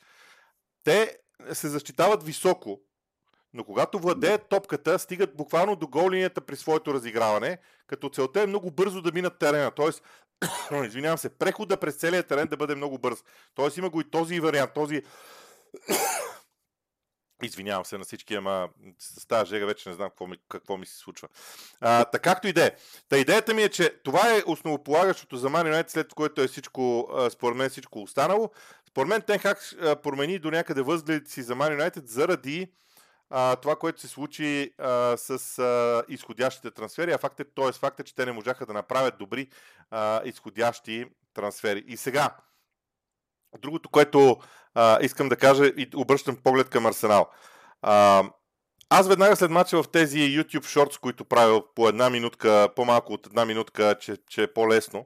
Те 0.83 1.17
се 1.53 1.67
защитават 1.67 2.23
високо, 2.23 2.81
но 3.53 3.63
когато 3.63 3.99
владеят 3.99 4.49
топката, 4.49 4.99
стигат 4.99 5.35
буквално 5.35 5.75
до 5.75 5.87
гол 5.87 6.11
линията 6.11 6.41
при 6.41 6.55
своето 6.55 6.93
разиграване, 6.93 7.57
като 7.87 8.09
целта 8.09 8.41
е 8.41 8.47
много 8.47 8.71
бързо 8.71 9.01
да 9.01 9.11
минат 9.11 9.39
терена. 9.39 9.71
Тоест, 9.71 10.03
извинявам 10.85 11.17
се, 11.17 11.29
прехода 11.29 11.77
през 11.77 11.95
целия 11.95 12.23
терен 12.23 12.47
да 12.47 12.57
бъде 12.57 12.75
много 12.75 12.97
бърз. 12.97 13.23
Тоест 13.55 13.77
има 13.77 13.89
го 13.89 14.01
и 14.01 14.09
този 14.11 14.39
вариант, 14.39 14.73
този 14.73 15.03
Извинявам 17.43 17.85
се 17.85 17.97
на 17.97 18.03
всички, 18.03 18.35
ама 18.35 18.69
с 18.99 19.27
тази 19.27 19.49
жега 19.49 19.65
вече 19.65 19.89
не 19.89 19.95
знам 19.95 20.09
какво 20.09 20.27
ми, 20.27 20.37
какво 20.49 20.77
ми 20.77 20.85
се 20.85 20.97
случва. 20.97 21.27
А, 21.79 22.05
така 22.05 22.33
както 22.33 22.47
и 22.47 22.53
да 22.53 22.65
е. 22.65 22.71
Та 23.09 23.17
идеята 23.17 23.53
ми 23.53 23.63
е, 23.63 23.69
че 23.69 23.89
това 24.03 24.35
е 24.35 24.43
основополагащото 24.45 25.37
за 25.37 25.49
Man 25.49 25.73
United, 25.73 25.89
след 25.89 26.13
което 26.13 26.41
е 26.41 26.47
всичко, 26.47 27.09
според 27.29 27.57
мен 27.57 27.69
всичко 27.69 28.01
останало. 28.01 28.51
Според 28.89 29.09
мен 29.09 29.21
Тенхак 29.21 29.75
промени 30.03 30.39
до 30.39 30.51
някъде 30.51 30.81
възгледите 30.81 31.31
си 31.31 31.41
за 31.41 31.55
Man 31.55 31.79
United 31.79 32.05
заради 32.05 32.71
а, 33.29 33.55
това, 33.55 33.75
което 33.75 34.01
се 34.01 34.07
случи 34.07 34.73
а, 34.77 35.17
с 35.17 35.59
а, 35.59 36.03
изходящите 36.07 36.71
трансфери, 36.71 37.11
а 37.11 37.17
факт 37.17 37.39
е, 37.39 37.43
т.е. 37.43 37.71
факт 37.71 37.99
е, 37.99 38.03
че 38.03 38.15
те 38.15 38.25
не 38.25 38.31
можаха 38.31 38.65
да 38.65 38.73
направят 38.73 39.17
добри 39.17 39.47
а, 39.91 40.21
изходящи 40.25 41.05
трансфери. 41.33 41.83
И 41.87 41.97
сега, 41.97 42.35
другото, 43.59 43.89
което 43.89 44.37
а, 44.73 44.99
искам 45.01 45.29
да 45.29 45.35
кажа 45.35 45.65
и 45.65 45.89
обръщам 45.95 46.35
поглед 46.43 46.69
към 46.69 46.85
Арсенал. 46.85 47.29
А, 47.81 48.23
аз 48.89 49.07
веднага 49.07 49.35
след 49.35 49.51
мача 49.51 49.83
в 49.83 49.89
тези 49.91 50.17
YouTube 50.17 50.65
Shorts, 50.65 50.99
които 50.99 51.25
правя 51.25 51.63
по 51.75 51.87
една 51.87 52.09
минутка, 52.09 52.69
по-малко 52.75 53.13
от 53.13 53.27
една 53.27 53.45
минутка, 53.45 53.95
че, 53.99 54.17
че 54.29 54.43
е 54.43 54.53
по-лесно, 54.53 55.05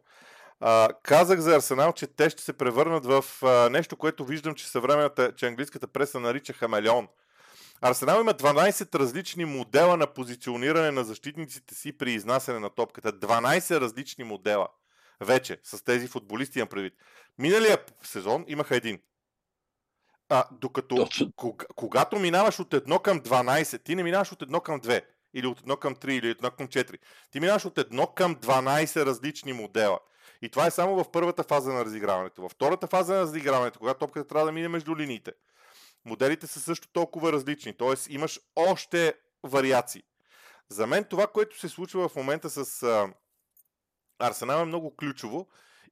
а, 0.60 0.90
казах 1.04 1.40
за 1.40 1.56
Арсенал, 1.56 1.94
че 1.94 2.08
те 2.08 2.30
ще 2.30 2.44
се 2.44 2.54
превърнат 2.54 3.06
в 3.06 3.26
а, 3.44 3.70
нещо, 3.70 3.98
което 3.98 4.26
виждам, 4.26 4.56
че 4.56 4.68
съвременната, 4.68 5.36
че 5.36 5.48
английската 5.48 5.88
преса 5.88 6.20
нарича 6.20 6.54
хамелеон. 6.54 7.08
Арсенал 7.86 8.22
има 8.22 8.34
12 8.34 8.96
различни 8.96 9.46
модела 9.46 9.98
на 9.98 10.08
позициониране 10.08 10.92
на 10.92 11.04
защитниците 11.04 11.76
си 11.76 11.98
при 11.98 12.12
изнасяне 12.12 12.60
на 12.60 12.70
топката. 12.70 13.14
12 13.14 13.80
различни 13.82 14.24
модела. 14.24 14.68
Вече, 15.22 15.58
с 15.64 15.84
тези 15.84 16.08
футболисти 16.08 16.60
имам 16.60 16.70
предвид. 16.70 16.94
Миналия 17.38 17.78
сезон 18.04 18.46
имаха 18.48 18.76
един. 18.76 19.00
А, 20.30 20.46
докато, 20.52 21.08
кога, 21.36 21.66
когато 21.76 22.20
минаваш 22.20 22.60
от 22.60 22.70
1 22.72 23.02
към 23.02 23.22
12, 23.22 23.84
ти 23.84 23.96
не 23.96 24.04
минаваш 24.04 24.32
от 24.32 24.40
1 24.40 24.62
към 24.62 24.82
2, 24.82 25.04
или 25.34 25.48
от 25.48 25.62
1 25.62 25.80
към 25.80 25.96
3, 25.96 26.12
или 26.12 26.32
от 26.32 26.42
1 26.42 26.56
към 26.56 26.68
4. 26.68 26.98
Ти 27.32 27.40
минаваш 27.40 27.66
от 27.66 27.76
1 27.76 28.14
към 28.14 28.36
12 28.36 29.06
различни 29.06 29.54
модела. 29.54 30.00
И 30.42 30.50
това 30.50 30.68
е 30.68 30.72
само 30.72 31.04
в 31.04 31.12
първата 31.12 31.44
фаза 31.44 31.74
на 31.74 31.86
разиграването. 31.86 32.42
Във 32.42 32.52
втората 32.52 32.88
фаза 32.88 33.14
на 33.14 33.22
разиграването, 33.22 33.80
когато 33.80 34.00
топката 34.00 34.28
трябва 34.28 34.46
да 34.46 34.52
мине 34.52 34.68
между 34.68 34.98
линиите, 34.98 35.32
моделите 36.06 36.48
са 36.48 36.60
също 36.60 36.88
толкова 36.88 37.32
различни. 37.32 37.74
Т.е. 37.74 38.14
имаш 38.14 38.40
още 38.56 39.14
вариации. 39.44 40.04
За 40.70 40.88
мен 40.88 41.04
това, 41.04 41.28
което 41.28 41.60
се 41.60 41.70
случва 41.70 42.10
в 42.10 42.16
момента 42.16 42.50
с 42.50 42.84
а, 42.84 43.14
Арсенал 44.20 44.62
е 44.62 44.66
много 44.66 44.96
ключово 44.96 45.48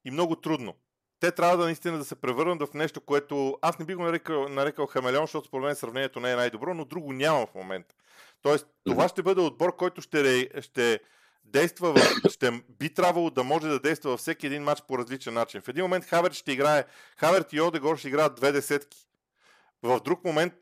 и 0.06 0.12
много 0.12 0.36
трудно. 0.36 0.76
Те 1.20 1.32
трябва 1.32 1.58
да 1.58 1.64
наистина 1.64 1.98
да 1.98 2.06
се 2.06 2.16
превърнат 2.16 2.70
в 2.70 2.74
нещо, 2.74 3.02
което 3.02 3.58
аз 3.62 3.80
не 3.80 3.86
би 3.86 3.96
го 3.96 4.04
нарекал, 4.04 4.50
нарекал 4.50 4.86
хамелеон, 4.86 5.24
защото 5.24 5.48
според 5.48 5.66
мен 5.66 5.76
сравнението 5.76 6.20
не 6.20 6.32
е 6.32 6.36
най-добро, 6.36 6.74
но 6.74 6.86
друго 6.86 7.14
няма 7.14 7.46
в 7.46 7.56
момента. 7.56 7.96
Тоест, 8.42 8.68
това 8.86 9.08
ще 9.08 9.24
бъде 9.24 9.42
отбор, 9.42 9.76
който 9.76 10.02
ще, 10.02 10.50
ще 10.62 11.00
действа 11.44 11.94
в, 11.94 12.30
ще 12.30 12.52
би 12.52 12.94
трябвало 12.94 13.30
да 13.30 13.44
може 13.44 13.68
да 13.68 13.80
действа 13.80 14.10
във 14.10 14.20
всеки 14.20 14.48
един 14.48 14.64
матч 14.64 14.82
по 14.88 14.98
различен 14.98 15.34
начин. 15.34 15.62
В 15.62 15.68
един 15.68 15.84
момент 15.84 16.06
Хаверт 16.06 16.34
ще 16.34 16.52
играе, 16.52 16.86
Хаверт 17.18 17.54
и 17.54 17.62
Одегор 17.62 17.98
ще 17.98 18.08
играят 18.08 18.36
две 18.36 18.52
десетки. 18.52 19.08
В 19.84 20.00
друг 20.00 20.24
момент 20.26 20.54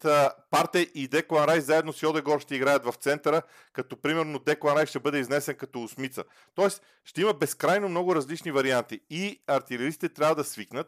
Парте 0.52 0.80
и 0.80 1.08
Деклан 1.08 1.46
Райс 1.46 1.66
заедно 1.66 1.94
с 1.94 2.04
Одегор 2.04 2.40
ще 2.40 2.56
играят 2.56 2.86
в 2.86 2.94
центъра, 2.94 3.42
като 3.74 4.02
примерно 4.02 4.40
Деклан 4.40 4.78
Райс 4.78 4.90
ще 4.90 5.00
бъде 5.00 5.20
изнесен 5.20 5.56
като 5.56 5.84
осмица. 5.84 6.24
Тоест 6.56 6.84
ще 7.04 7.22
има 7.22 7.34
безкрайно 7.34 7.90
много 7.90 8.16
различни 8.16 8.52
варианти 8.52 9.00
и 9.10 9.42
артилеристите 9.48 10.10
трябва 10.10 10.36
да 10.36 10.44
свикнат, 10.44 10.88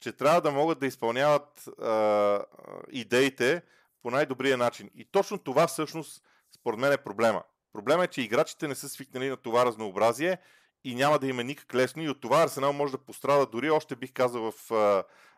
че 0.00 0.12
трябва 0.12 0.40
да 0.40 0.50
могат 0.50 0.78
да 0.78 0.86
изпълняват 0.86 1.68
а, 1.82 2.44
идеите 2.90 3.62
по 4.02 4.10
най-добрия 4.10 4.56
начин. 4.56 4.90
И 4.94 5.04
точно 5.04 5.38
това 5.38 5.66
всъщност 5.66 6.22
според 6.56 6.80
мен 6.80 6.92
е 6.92 6.96
проблема. 6.96 7.42
Проблема 7.72 8.04
е, 8.04 8.08
че 8.08 8.22
играчите 8.22 8.68
не 8.68 8.74
са 8.74 8.88
свикнали 8.88 9.28
на 9.28 9.36
това 9.36 9.66
разнообразие 9.66 10.38
и 10.84 10.94
няма 10.94 11.18
да 11.18 11.26
има 11.26 11.44
никак 11.44 11.74
лесно 11.74 12.02
и 12.02 12.08
от 12.08 12.20
това 12.20 12.42
Арсенал 12.42 12.72
може 12.72 12.92
да 12.92 12.98
пострада 12.98 13.46
дори 13.46 13.70
още 13.70 13.96
бих 13.96 14.12
казал 14.12 14.52
в, 14.52 14.54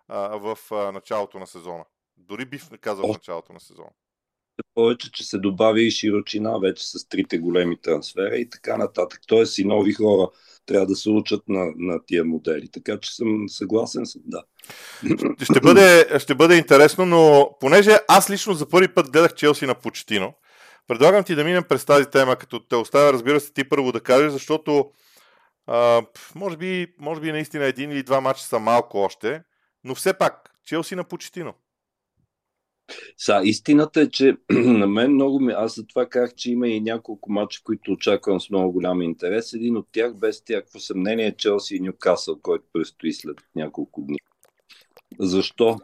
в 0.09 0.59
началото 0.93 1.39
на 1.39 1.47
сезона. 1.47 1.85
Дори 2.19 2.45
бих 2.45 2.63
казал 2.81 3.07
в 3.07 3.13
началото 3.13 3.53
на 3.53 3.61
сезона. 3.61 3.91
Повече, 4.75 5.13
че 5.13 5.25
се 5.25 5.39
добави 5.39 5.87
и 5.87 5.91
широчина 5.91 6.59
вече 6.59 6.87
с 6.87 7.09
трите 7.09 7.39
големи 7.39 7.81
трансфера 7.81 8.37
и 8.37 8.51
така 8.51 8.77
нататък. 8.77 9.21
Тоест 9.27 9.59
и 9.59 9.65
нови 9.65 9.93
хора 9.93 10.31
трябва 10.67 10.87
да 10.87 10.97
се 10.97 11.11
учат 11.11 11.49
на, 11.49 11.73
на 11.77 12.05
тия 12.07 12.25
модели. 12.25 12.69
Така 12.69 13.01
че 13.01 13.15
съм 13.15 13.49
съгласен 13.49 14.07
с 14.07 14.19
да. 14.25 14.43
Ще 15.43 15.61
бъде, 15.61 16.19
ще 16.19 16.35
бъде 16.35 16.57
интересно, 16.57 17.07
но 17.07 17.51
понеже 17.61 17.99
аз 18.09 18.31
лично 18.31 18.55
за 18.55 18.69
първи 18.69 18.95
път 18.95 19.11
гледах 19.11 19.35
Челси 19.35 19.67
на 19.67 19.75
Почтино, 19.75 20.35
Предлагам 20.89 21.25
ти 21.25 21.35
да 21.35 21.45
минем 21.45 21.65
през 21.65 21.85
тази 21.85 22.11
тема, 22.11 22.37
като 22.37 22.61
те 22.61 22.77
оставя, 22.77 23.13
разбира 23.13 23.41
се, 23.41 23.53
ти 23.53 23.69
първо 23.69 23.93
да 23.93 24.01
кажеш, 24.01 24.33
защото 24.33 24.91
а, 25.67 26.03
може, 26.35 26.57
би, 26.57 26.95
може 26.99 27.21
би 27.21 27.33
наистина 27.33 27.65
един 27.65 27.91
или 27.91 28.03
два 28.03 28.21
мача 28.21 28.43
са 28.43 28.59
малко 28.59 28.99
още, 28.99 29.43
но 29.85 29.95
все 29.95 30.19
пак, 30.19 30.51
Челси 30.65 30.95
на 30.95 31.05
почетино. 31.05 31.55
Са, 33.17 33.41
истината 33.45 34.01
е, 34.01 34.09
че 34.09 34.37
на 34.51 34.87
мен 34.87 35.13
много 35.13 35.41
ми... 35.41 35.53
Аз 35.53 35.75
за 35.75 35.87
това 35.87 36.07
казах, 36.07 36.35
че 36.35 36.53
има 36.53 36.69
и 36.69 36.81
няколко 36.81 37.33
мача, 37.33 37.61
които 37.65 37.93
очаквам 37.93 38.41
с 38.41 38.51
много 38.51 38.73
голям 38.73 39.03
интерес. 39.03 39.53
Един 39.53 39.77
от 39.77 39.87
тях, 39.93 40.15
без 40.15 40.45
тяхво 40.45 40.81
съмнение, 40.81 41.27
е 41.27 41.37
Челси 41.37 41.77
и 41.77 41.81
Нюкасъл, 41.81 42.39
който 42.43 42.65
предстои 42.73 43.13
след 43.13 43.37
няколко 43.57 44.03
дни. 44.03 44.19
Защо? 45.19 45.79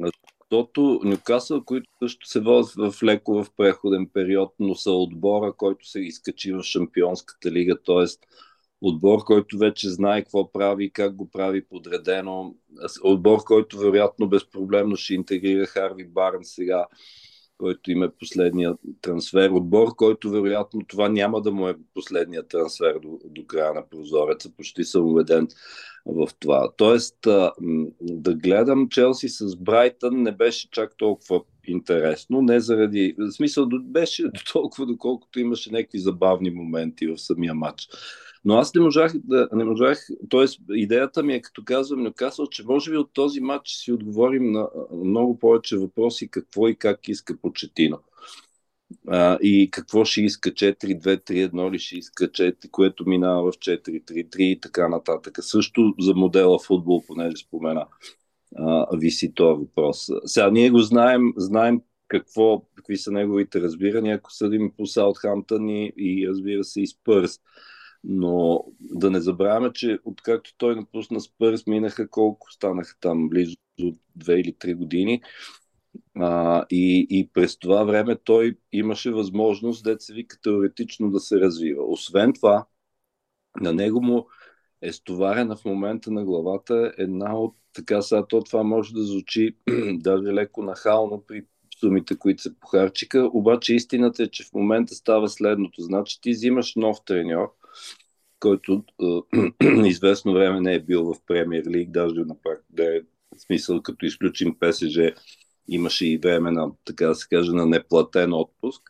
Защото 0.00 1.00
Нюкасъл, 1.04 1.64
които 1.64 1.90
също 2.02 2.26
се 2.26 2.40
водят 2.40 2.72
в 2.76 3.02
леко 3.02 3.44
в 3.44 3.46
преходен 3.56 4.06
период, 4.12 4.54
но 4.58 4.74
са 4.74 4.90
отбора, 4.90 5.52
който 5.52 5.88
се 5.88 6.00
изкачи 6.00 6.52
в 6.52 6.62
Шампионската 6.62 7.50
лига, 7.50 7.76
т.е. 7.86 8.06
отбор, 8.80 9.24
който 9.24 9.58
вече 9.58 9.90
знае 9.90 10.22
какво 10.22 10.52
прави, 10.52 10.90
как 10.90 11.16
го 11.16 11.30
прави 11.30 11.64
подредено, 11.64 12.54
отбор, 13.02 13.38
който 13.44 13.78
вероятно 13.78 14.28
безпроблемно 14.28 14.96
ще 14.96 15.14
интегрира 15.14 15.66
Харви 15.66 16.04
Барн 16.04 16.40
сега 16.42 16.86
който 17.60 17.90
има 17.90 18.10
последния 18.18 18.74
трансфер. 19.00 19.50
Отбор, 19.50 19.94
който 19.96 20.30
вероятно 20.30 20.80
това 20.88 21.08
няма 21.08 21.42
да 21.42 21.52
му 21.52 21.68
е 21.68 21.74
последния 21.94 22.48
трансфер 22.48 22.98
до, 23.02 23.18
до 23.24 23.46
края 23.46 23.74
на 23.74 23.88
прозореца. 23.90 24.52
Почти 24.56 24.84
съм 24.84 25.10
убеден 25.10 25.48
в 26.06 26.28
това. 26.40 26.70
Тоест, 26.76 27.16
да 28.00 28.34
гледам 28.34 28.88
Челси 28.88 29.28
с 29.28 29.56
Брайтън 29.56 30.22
не 30.22 30.32
беше 30.32 30.70
чак 30.70 30.96
толкова 30.96 31.40
интересно. 31.64 32.42
Не 32.42 32.60
заради... 32.60 33.14
В 33.18 33.32
смисъл, 33.32 33.68
беше 33.82 34.22
до 34.22 34.40
толкова, 34.52 34.86
доколкото 34.86 35.40
имаше 35.40 35.72
някакви 35.72 35.98
забавни 35.98 36.50
моменти 36.50 37.06
в 37.06 37.18
самия 37.18 37.54
матч. 37.54 37.88
Но 38.44 38.56
аз 38.56 38.74
не 38.74 38.80
можах 38.80 39.12
да, 39.24 39.48
не 39.52 39.64
можах, 39.64 40.06
т.е. 40.30 40.74
идеята 40.74 41.22
ми 41.22 41.34
е, 41.34 41.42
като 41.42 41.64
казвам 41.64 42.02
Нюкасъл, 42.02 42.46
че 42.46 42.64
може 42.66 42.90
би 42.90 42.96
от 42.96 43.12
този 43.12 43.40
матч 43.40 43.70
си 43.70 43.92
отговорим 43.92 44.52
на 44.52 44.68
много 45.04 45.38
повече 45.38 45.76
въпроси 45.76 46.28
какво 46.28 46.68
и 46.68 46.76
как 46.76 47.08
иска 47.08 47.36
Почетино. 47.42 47.98
А, 49.08 49.38
и 49.42 49.68
какво 49.70 50.04
ще 50.04 50.22
иска 50.22 50.50
4-2-3-1 50.50 51.70
ли 51.70 51.78
ще 51.78 51.96
иска 51.96 52.28
4, 52.28 52.70
което 52.70 53.08
минава 53.08 53.52
в 53.52 53.54
4-3-3 53.54 54.36
и 54.38 54.60
така 54.60 54.88
нататък. 54.88 55.38
Също 55.40 55.94
за 55.98 56.14
модела 56.14 56.58
футбол, 56.58 57.02
понеже 57.06 57.36
спомена, 57.36 57.86
а, 58.56 58.86
виси 58.96 59.34
този 59.34 59.60
въпрос. 59.60 60.08
Сега 60.24 60.50
ние 60.50 60.70
го 60.70 60.78
знаем, 60.78 61.32
знаем 61.36 61.80
какво, 62.08 62.62
какви 62.74 62.96
са 62.96 63.12
неговите 63.12 63.60
разбирания, 63.60 64.16
ако 64.16 64.32
съдим 64.32 64.72
по 64.76 64.86
Саутхамптън 64.86 65.68
и, 65.68 65.92
и 65.96 66.28
разбира 66.28 66.64
се 66.64 66.80
и 66.80 66.86
Спърс. 66.86 67.40
Но 68.04 68.64
да 68.80 69.10
не 69.10 69.20
забравяме, 69.20 69.72
че 69.72 69.98
откакто 70.04 70.54
той 70.56 70.76
напусна 70.76 71.20
Спърс, 71.20 71.66
минаха 71.66 72.08
колко 72.08 72.52
станаха 72.52 72.94
там, 73.00 73.28
близо 73.28 73.56
2 73.80 74.32
или 74.32 74.52
3 74.52 74.74
години. 74.74 75.22
А, 76.14 76.64
и, 76.70 77.06
и 77.10 77.28
през 77.32 77.58
това 77.58 77.84
време 77.84 78.16
той 78.24 78.56
имаше 78.72 79.10
възможност, 79.10 79.86
се 79.98 80.14
вика 80.14 80.40
теоретично 80.42 81.10
да 81.10 81.20
се 81.20 81.40
развива. 81.40 81.84
Освен 81.84 82.32
това, 82.32 82.66
на 83.60 83.72
него 83.72 84.02
му 84.02 84.26
е 84.82 84.92
стоварена 84.92 85.56
в 85.56 85.64
момента 85.64 86.10
на 86.10 86.24
главата 86.24 86.92
една 86.98 87.38
от 87.38 87.56
така 87.72 88.02
сега 88.02 88.26
то 88.26 88.42
това 88.42 88.62
може 88.62 88.94
да 88.94 89.02
звучи 89.04 89.56
даже 89.92 90.22
леко 90.22 90.62
нахално 90.62 91.24
при 91.26 91.44
сумите, 91.80 92.18
които 92.18 92.42
се 92.42 92.60
похарчиха, 92.60 93.30
обаче 93.32 93.74
истината 93.74 94.22
е, 94.22 94.28
че 94.28 94.44
в 94.44 94.52
момента 94.54 94.94
става 94.94 95.28
следното. 95.28 95.82
Значи 95.82 96.20
ти 96.20 96.30
взимаш 96.30 96.74
нов 96.74 97.04
треньор, 97.04 97.52
който 98.40 98.84
известно 99.84 100.32
време 100.32 100.60
не 100.60 100.74
е 100.74 100.80
бил 100.80 101.04
в 101.04 101.14
Премьер 101.26 101.64
Лиг, 101.66 101.90
даже 101.90 102.20
на 102.20 102.36
да 102.70 102.96
е 102.96 103.00
смисъл, 103.38 103.82
като 103.82 104.06
изключим 104.06 104.56
ПСЖ, 104.60 104.98
имаше 105.68 106.06
и 106.06 106.18
време 106.18 106.50
на, 106.50 106.70
така 106.84 107.06
да 107.06 107.14
се 107.14 107.28
каже, 107.28 107.52
на 107.52 107.66
неплатен 107.66 108.32
отпуск. 108.32 108.82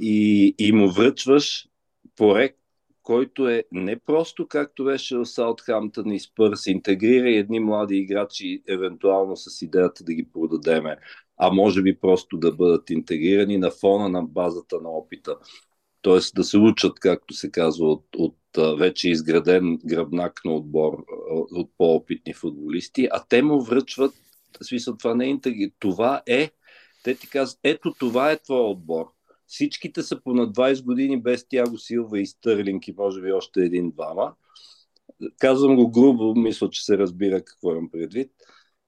И, 0.00 0.54
и 0.58 0.72
му 0.72 0.90
връчваш 0.90 1.68
проект, 2.16 2.58
който 3.02 3.48
е 3.48 3.64
не 3.72 3.98
просто 3.98 4.48
както 4.48 4.84
беше 4.84 5.16
в 5.16 5.26
Саутхамптън 5.26 6.12
и 6.12 6.20
Спърс, 6.20 6.66
интегрира 6.66 7.30
едни 7.30 7.60
млади 7.60 7.96
играчи, 7.96 8.62
евентуално 8.68 9.36
с 9.36 9.62
идеята 9.62 10.04
да 10.04 10.14
ги 10.14 10.28
продадеме, 10.32 10.96
а 11.36 11.50
може 11.50 11.82
би 11.82 11.98
просто 11.98 12.36
да 12.36 12.52
бъдат 12.52 12.90
интегрирани 12.90 13.58
на 13.58 13.70
фона 13.70 14.08
на 14.08 14.22
базата 14.22 14.80
на 14.80 14.88
опита. 14.90 15.36
Тоест 16.02 16.34
да 16.34 16.44
се 16.44 16.58
учат, 16.58 17.00
както 17.00 17.34
се 17.34 17.50
казва, 17.50 17.86
от, 17.86 18.04
от 18.16 18.36
вече 18.58 19.10
изграден 19.10 19.78
гръбнак 19.84 20.40
на 20.44 20.54
отбор 20.54 21.04
от 21.30 21.70
по-опитни 21.78 22.34
футболисти, 22.34 23.08
а 23.12 23.24
те 23.28 23.42
му 23.42 23.62
връчват, 23.62 24.14
смисъл, 24.62 24.96
това 24.96 25.14
не 25.14 25.30
е 25.30 25.70
това 25.78 26.22
е, 26.26 26.50
те 27.04 27.14
ти 27.14 27.28
казват, 27.28 27.60
ето 27.62 27.94
това 27.98 28.32
е 28.32 28.38
твой 28.38 28.60
отбор. 28.60 29.06
Всичките 29.46 30.02
са 30.02 30.20
по 30.20 30.34
на 30.34 30.52
20 30.52 30.84
години 30.84 31.22
без 31.22 31.48
Тяго 31.48 31.78
Силва 31.78 32.20
и 32.20 32.26
Стърлинг 32.26 32.88
и 32.88 32.94
може 32.98 33.20
би 33.20 33.32
още 33.32 33.60
един-двама. 33.60 34.34
Казвам 35.38 35.76
го 35.76 35.90
грубо, 35.90 36.34
мисля, 36.34 36.70
че 36.70 36.84
се 36.84 36.98
разбира 36.98 37.44
какво 37.44 37.72
имам 37.72 37.90
предвид. 37.90 38.30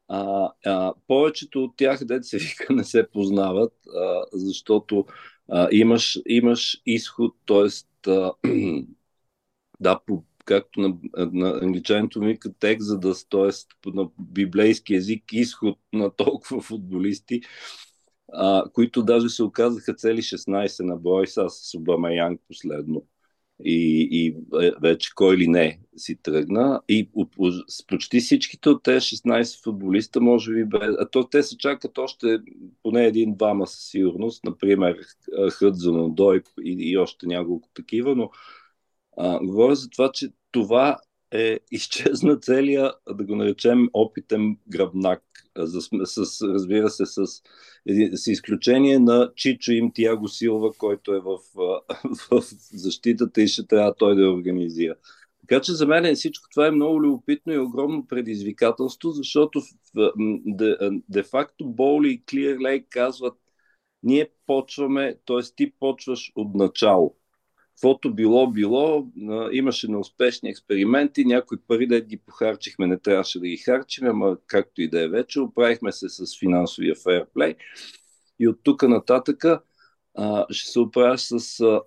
А, 0.09 0.51
а, 0.65 0.95
повечето 1.07 1.65
от 1.65 1.77
тях, 1.77 2.05
дете 2.05 2.23
се 2.23 2.39
вика, 2.39 2.73
не 2.75 2.85
се 2.85 3.09
познават, 3.13 3.73
а, 3.97 4.25
защото 4.33 5.07
а, 5.49 5.69
имаш, 5.73 6.21
имаш 6.27 6.81
изход, 6.87 7.35
т.е. 7.47 7.69
да, 9.81 10.01
по, 10.07 10.25
както 10.45 10.81
на, 10.81 10.97
на 11.33 11.59
англичаните 11.63 12.19
за 12.81 12.99
да 12.99 13.15
т.е. 13.31 13.91
на 13.91 14.09
библейски 14.21 14.95
език, 14.95 15.25
изход 15.33 15.79
на 15.93 16.11
толкова 16.11 16.63
футболисти 16.63 17.41
а, 18.33 18.65
които 18.73 19.03
даже 19.03 19.29
се 19.29 19.43
оказаха 19.43 19.95
цели 19.95 20.23
16 20.23 20.85
на 20.85 20.97
брой 20.97 21.27
с 21.27 21.49
Обама 21.77 22.13
Янг 22.13 22.41
последно. 22.49 23.03
И, 23.65 24.09
и 24.11 24.37
е, 24.67 24.73
вече 24.83 25.11
кой 25.15 25.37
ли 25.37 25.49
не 25.49 25.81
си 25.97 26.17
тръгна. 26.23 26.81
И 26.89 27.11
с 27.69 27.87
почти 27.87 28.21
всичките 28.21 28.69
от 28.69 28.83
тези 28.83 29.01
16 29.01 29.65
футболиста, 29.65 30.21
може 30.21 30.55
би, 30.55 30.65
бе, 30.65 30.79
а 30.83 31.09
то 31.09 31.29
те 31.29 31.43
се 31.43 31.59
чакат 31.59 31.99
още 31.99 32.39
поне 32.83 33.07
един-двама 33.07 33.67
със 33.67 33.91
сигурност, 33.91 34.45
например 34.45 34.99
Хъдзон, 35.51 36.15
Дойп 36.15 36.47
и, 36.65 36.77
и 36.91 36.99
още 36.99 37.27
няколко 37.27 37.69
такива, 37.75 38.15
но 38.17 38.31
а, 39.17 39.39
говоря 39.39 39.75
за 39.75 39.91
това, 39.91 40.11
че 40.13 40.29
това 40.51 40.99
е 41.33 41.59
изчезна 41.71 42.37
целия, 42.37 42.93
да 43.09 43.25
го 43.25 43.37
наречем, 43.37 43.89
опитен 43.93 44.57
гръбнак, 44.69 45.23
с, 45.59 45.81
с, 46.05 46.43
разбира 46.43 46.91
се, 46.91 47.07
с, 47.07 47.27
с 48.13 48.27
изключение 48.27 48.99
на 48.99 49.33
Чичо 49.37 49.73
им 49.73 49.93
Тиаго 49.93 50.29
Силва, 50.29 50.73
който 50.79 51.15
е 51.15 51.21
в, 51.21 51.39
в 52.31 52.43
защитата 52.73 53.43
и 53.43 53.49
ще 53.49 53.67
трябва 53.67 53.95
той 53.95 54.17
да 54.17 54.31
организира. 54.31 54.95
Така 55.41 55.61
че 55.61 55.73
за 55.73 55.87
мен 55.87 56.15
всичко 56.15 56.49
това 56.51 56.67
е 56.67 56.71
много 56.71 57.03
любопитно 57.03 57.53
и 57.53 57.59
огромно 57.59 58.07
предизвикателство, 58.07 59.11
защото 59.11 59.63
де-факто 61.09 61.67
Боули 61.67 62.11
и 62.11 62.25
Клир 62.25 62.59
Лейк 62.61 62.87
казват 62.91 63.35
ние 64.03 64.29
почваме, 64.47 65.19
т.е. 65.27 65.43
ти 65.57 65.73
почваш 65.81 66.33
от 66.35 66.55
начало 66.55 67.15
каквото 67.77 68.15
било, 68.15 68.51
било, 68.51 69.07
имаше 69.53 69.89
неуспешни 69.89 70.51
експерименти, 70.51 71.25
някои 71.25 71.59
пари 71.69 71.87
да 71.87 72.01
ги 72.01 72.17
похарчихме, 72.17 72.87
не 72.87 72.99
трябваше 72.99 73.41
да 73.41 73.47
ги 73.47 73.57
харчим, 73.57 74.07
ама 74.07 74.37
както 74.47 74.83
и 74.83 74.91
да 74.91 75.05
е 75.05 75.09
вече, 75.09 75.41
оправихме 75.41 75.93
се 75.93 76.09
с 76.09 76.39
финансовия 76.39 76.95
фейерплей 76.95 77.55
и 78.39 78.49
от 78.49 78.61
тук 78.63 78.83
нататъка 78.83 79.61
ще 80.51 80.71
се 80.71 80.81
оправя 80.81 81.19
с, 81.19 81.61
а, 81.61 81.81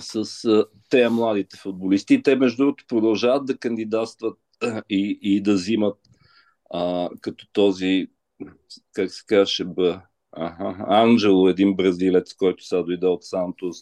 с 0.00 0.44
а, 0.44 0.66
тези 0.90 1.08
младите 1.08 1.56
футболисти. 1.56 2.22
Те, 2.22 2.36
между 2.36 2.56
другото, 2.56 2.84
продължават 2.88 3.46
да 3.46 3.58
кандидатстват 3.58 4.38
и, 4.90 5.18
и 5.22 5.42
да 5.42 5.52
взимат 5.54 5.98
а, 6.74 7.08
като 7.20 7.46
този, 7.52 8.08
как 8.92 9.10
се 9.10 9.22
казваше, 9.26 9.66
Анджело, 10.88 11.48
един 11.48 11.76
бразилец, 11.76 12.34
който 12.34 12.64
сега 12.64 12.82
дойде 12.82 13.06
от 13.06 13.24
Сантос, 13.24 13.76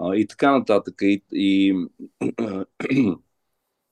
а, 0.00 0.16
и 0.16 0.26
така 0.26 0.58
нататък. 0.58 0.94
И, 1.02 1.22
и 1.32 1.74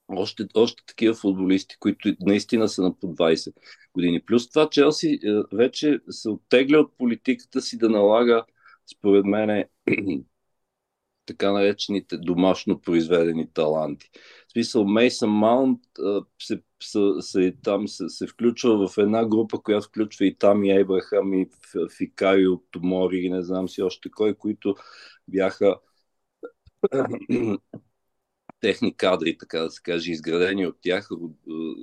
още, 0.08 0.46
още 0.54 0.82
такива 0.86 1.14
футболисти, 1.14 1.76
които 1.78 2.14
наистина 2.20 2.68
са 2.68 2.82
на 2.82 2.98
по 2.98 3.06
20 3.06 3.52
години. 3.94 4.22
Плюс 4.22 4.50
това 4.50 4.68
Челси 4.70 5.18
е, 5.24 5.56
вече 5.56 6.00
се 6.10 6.28
оттегля 6.28 6.78
от 6.78 6.98
политиката 6.98 7.60
си 7.60 7.78
да 7.78 7.88
налага, 7.88 8.44
според 8.92 9.24
мен, 9.24 9.64
така 11.26 11.52
наречените 11.52 12.16
домашно 12.16 12.80
произведени 12.80 13.52
таланти. 13.52 14.10
В 14.48 14.52
смисъл, 14.52 14.84
Мейсън 14.84 15.30
Маунт 15.30 15.80
се, 16.42 16.62
се, 16.82 16.98
се, 17.20 17.56
там 17.62 17.88
се, 17.88 18.08
се 18.08 18.26
включва 18.26 18.88
в 18.88 18.98
една 18.98 19.26
група, 19.26 19.62
която 19.62 19.88
включва 19.88 20.26
и 20.26 20.38
там 20.38 20.64
и 20.64 20.70
Ебрахам, 20.80 21.34
и 21.34 21.48
Фикайо, 21.98 22.62
Томори, 22.70 23.18
и 23.18 23.30
не 23.30 23.42
знам 23.42 23.68
си 23.68 23.82
още 23.82 24.10
кой, 24.10 24.34
които 24.34 24.74
бяха 25.28 25.76
техни 28.60 28.96
кадри, 28.96 29.38
така 29.38 29.58
да 29.58 29.70
се 29.70 29.82
каже, 29.82 30.12
изградени 30.12 30.66
от 30.66 30.76
тях, 30.80 31.08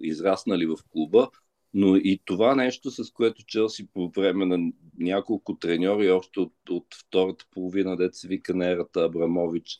израснали 0.01 0.65
в 0.65 0.77
клуба, 0.91 1.29
но 1.73 1.95
и 1.95 2.21
това 2.25 2.55
нещо, 2.55 2.91
с 2.91 3.11
което 3.11 3.45
Челси 3.45 3.87
по 3.93 4.09
време 4.09 4.45
на 4.45 4.71
няколко 4.99 5.55
треньори, 5.55 6.11
още 6.11 6.39
от, 6.39 6.53
от 6.69 6.85
втората 6.95 7.45
половина, 7.51 8.09
се 8.11 8.27
вика 8.27 8.55
на 8.55 8.69
ерата 8.69 9.03
Абрамович, 9.03 9.79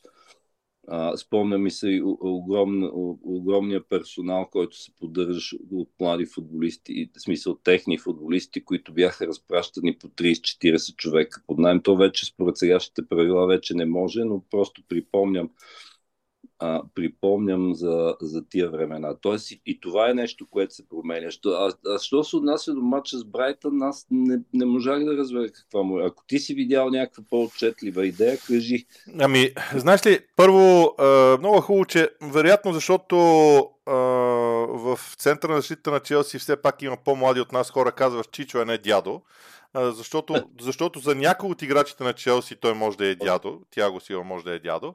а, 0.90 1.16
спомня 1.16 1.58
ми 1.58 1.70
се 1.70 1.88
и 1.88 2.02
огром, 2.20 2.90
огромния 3.22 3.88
персонал, 3.88 4.48
който 4.52 4.76
се 4.76 4.90
поддържа 5.00 5.56
от 5.72 5.88
млади 6.00 6.26
футболисти, 6.26 7.10
в 7.16 7.22
смисъл 7.22 7.54
техни 7.54 7.98
футболисти, 7.98 8.64
които 8.64 8.92
бяха 8.92 9.26
разпращани 9.26 9.98
по 9.98 10.08
30-40 10.08 10.96
човека 10.96 11.42
под 11.46 11.58
найем. 11.58 11.82
То 11.82 11.96
вече 11.96 12.26
според 12.26 12.56
сегашните 12.56 13.08
правила 13.08 13.46
вече 13.46 13.74
не 13.74 13.84
може, 13.84 14.24
но 14.24 14.42
просто 14.50 14.82
припомням 14.88 15.50
а, 16.58 16.82
припомням 16.94 17.74
за, 17.74 18.16
за 18.20 18.48
тия 18.48 18.70
времена. 18.70 19.14
Тоест 19.20 19.50
и, 19.50 19.60
и 19.66 19.80
това 19.80 20.10
е 20.10 20.14
нещо, 20.14 20.46
което 20.50 20.74
се 20.74 20.88
променя. 20.88 21.30
Що, 21.30 21.48
а, 21.48 21.72
а 21.94 21.98
що 21.98 22.24
се 22.24 22.36
отнася 22.36 22.74
до 22.74 22.80
матча 22.80 23.18
с 23.18 23.24
Брайтън, 23.24 23.82
аз 23.82 24.06
не, 24.10 24.38
не 24.54 24.64
можах 24.64 25.04
да 25.04 25.16
разбера 25.16 25.48
каква 25.52 25.82
му 25.82 26.00
е. 26.00 26.04
Ако 26.04 26.24
ти 26.26 26.38
си 26.38 26.54
видял 26.54 26.90
някаква 26.90 27.24
по-отчетлива 27.30 28.06
идея, 28.06 28.38
кажи. 28.46 28.86
Ами, 29.18 29.50
знаеш 29.74 30.06
ли, 30.06 30.20
първо, 30.36 30.94
а, 30.98 31.36
много 31.38 31.60
хубаво, 31.60 31.84
че 31.84 32.10
вероятно, 32.22 32.72
защото 32.72 33.16
а, 33.86 33.94
в 34.68 34.98
центъра 35.18 35.52
на 35.52 35.58
защита 35.58 35.90
на 35.90 36.00
Челси 36.00 36.38
все 36.38 36.62
пак 36.62 36.82
има 36.82 36.96
по-млади 37.04 37.40
от 37.40 37.52
нас 37.52 37.70
хора, 37.70 37.92
казваш 37.92 38.26
Чичо, 38.32 38.58
а 38.58 38.64
не 38.64 38.78
дядо. 38.78 39.22
А, 39.74 39.90
защото, 39.90 40.34
защото 40.60 40.98
за 40.98 41.14
някои 41.14 41.50
от 41.50 41.62
играчите 41.62 42.04
на 42.04 42.12
Челси 42.12 42.56
той 42.56 42.74
може 42.74 42.98
да 42.98 43.06
е 43.06 43.14
дядо, 43.14 43.60
Тяго 43.70 44.00
Сила 44.00 44.24
може 44.24 44.44
да 44.44 44.54
е 44.54 44.58
дядо 44.58 44.94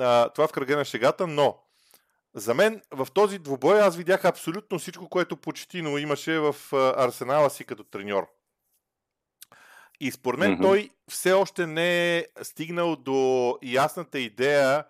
а, 0.00 0.28
това 0.28 0.48
в 0.48 0.52
кръга 0.52 0.76
на 0.76 0.84
шегата, 0.84 1.26
но 1.26 1.58
за 2.34 2.54
мен 2.54 2.82
в 2.90 3.08
този 3.14 3.38
двубой 3.38 3.80
аз 3.80 3.96
видях 3.96 4.24
абсолютно 4.24 4.78
всичко, 4.78 5.08
което 5.08 5.36
почтино 5.36 5.98
имаше 5.98 6.38
в 6.38 6.56
арсенала 6.72 7.50
си 7.50 7.64
като 7.64 7.84
треньор. 7.84 8.28
И 10.00 10.10
според 10.10 10.40
мен 10.40 10.56
mm-hmm. 10.56 10.62
той 10.62 10.90
все 11.10 11.32
още 11.32 11.66
не 11.66 12.18
е 12.18 12.26
стигнал 12.42 12.96
до 12.96 13.58
ясната 13.62 14.18
идея 14.18 14.84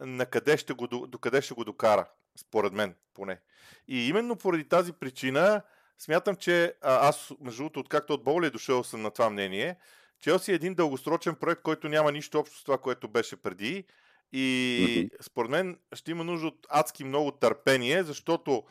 на 0.00 0.26
къде 0.26 0.56
ще 0.56 0.72
го, 0.72 0.86
до 0.86 1.18
къде 1.18 1.42
ще 1.42 1.54
го 1.54 1.64
докара. 1.64 2.06
Според 2.40 2.72
мен, 2.72 2.94
поне. 3.14 3.40
И 3.88 4.08
именно 4.08 4.36
поради 4.36 4.68
тази 4.68 4.92
причина 4.92 5.62
смятам, 5.98 6.36
че 6.36 6.74
а, 6.82 7.08
аз, 7.08 7.32
между 7.40 7.58
другото, 7.58 7.80
откакто 7.80 8.12
от 8.12 8.24
Боли 8.24 8.46
е 8.46 8.50
дошъл 8.50 8.84
съм 8.84 9.02
на 9.02 9.10
това 9.10 9.30
мнение, 9.30 9.76
Челси 10.20 10.52
е 10.52 10.54
един 10.54 10.74
дългосрочен 10.74 11.34
проект, 11.34 11.62
който 11.62 11.88
няма 11.88 12.12
нищо 12.12 12.38
общо 12.38 12.58
с 12.58 12.64
това, 12.64 12.78
което 12.78 13.08
беше 13.08 13.36
преди. 13.36 13.84
И 14.32 15.10
според 15.22 15.50
мен 15.50 15.78
ще 15.94 16.10
има 16.10 16.24
нужда 16.24 16.46
от 16.46 16.66
адски 16.68 17.04
много 17.04 17.30
търпение, 17.30 18.02
защото 18.02 18.62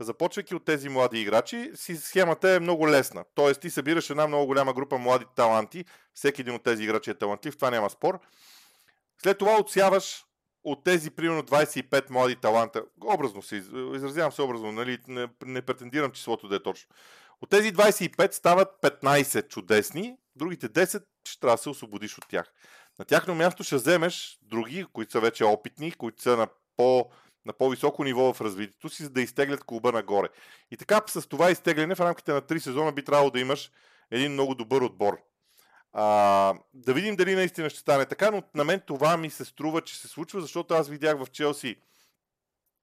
започвайки 0.00 0.54
от 0.54 0.64
тези 0.64 0.88
млади 0.88 1.20
играчи, 1.20 1.70
схемата 1.74 2.50
е 2.50 2.60
много 2.60 2.88
лесна. 2.88 3.24
Тоест 3.34 3.60
ти 3.60 3.70
събираш 3.70 4.10
една 4.10 4.26
много 4.26 4.46
голяма 4.46 4.72
група 4.72 4.98
млади 4.98 5.24
таланти, 5.36 5.84
всеки 6.14 6.40
един 6.40 6.54
от 6.54 6.62
тези 6.62 6.84
играчи 6.84 7.10
е 7.10 7.14
талантлив, 7.14 7.56
това 7.56 7.70
няма 7.70 7.90
спор. 7.90 8.20
След 9.22 9.38
това 9.38 9.56
отсяваш 9.60 10.24
от 10.64 10.84
тези 10.84 11.10
примерно 11.10 11.42
25 11.42 12.10
млади 12.10 12.36
таланта, 12.36 12.84
образно 13.04 13.42
се 13.42 13.56
изразявам 13.94 14.32
се 14.32 14.42
образно, 14.42 14.72
нали, 14.72 14.98
не, 15.08 15.28
не 15.44 15.62
претендирам 15.62 16.10
числото 16.10 16.48
да 16.48 16.56
е 16.56 16.62
точно. 16.62 16.90
От 17.40 17.50
тези 17.50 17.72
25 17.72 18.32
стават 18.32 18.68
15 18.82 19.48
чудесни, 19.48 20.16
другите 20.36 20.68
10 20.68 21.02
ще 21.24 21.40
трябва 21.40 21.56
да 21.56 21.62
се 21.62 21.68
освободиш 21.68 22.18
от 22.18 22.28
тях. 22.28 22.52
На 22.98 23.04
тяхно 23.04 23.34
място 23.34 23.64
ще 23.64 23.76
вземеш 23.76 24.38
други, 24.42 24.86
които 24.92 25.12
са 25.12 25.20
вече 25.20 25.44
опитни, 25.44 25.92
които 25.92 26.22
са 26.22 26.36
на 26.36 26.46
по 26.76 27.10
на 27.46 27.52
по-високо 27.52 28.04
ниво 28.04 28.34
в 28.34 28.40
развитието 28.40 28.88
си, 28.88 29.02
за 29.02 29.10
да 29.10 29.22
изтеглят 29.22 29.64
клуба 29.64 29.92
нагоре. 29.92 30.28
И 30.70 30.76
така 30.76 31.00
с 31.06 31.28
това 31.28 31.50
изтегляне 31.50 31.94
в 31.94 32.00
рамките 32.00 32.32
на 32.32 32.42
3 32.42 32.58
сезона 32.58 32.92
би 32.92 33.04
трябвало 33.04 33.30
да 33.30 33.40
имаш 33.40 33.70
един 34.10 34.32
много 34.32 34.54
добър 34.54 34.80
отбор. 34.80 35.18
А, 35.92 36.54
да 36.74 36.94
видим 36.94 37.16
дали 37.16 37.34
наистина 37.34 37.70
ще 37.70 37.80
стане 37.80 38.06
така, 38.06 38.30
но 38.30 38.42
на 38.54 38.64
мен 38.64 38.80
това 38.86 39.16
ми 39.16 39.30
се 39.30 39.44
струва, 39.44 39.80
че 39.80 39.96
се 39.96 40.08
случва, 40.08 40.40
защото 40.40 40.74
аз 40.74 40.88
видях 40.88 41.18
в 41.18 41.30
Челси 41.30 41.76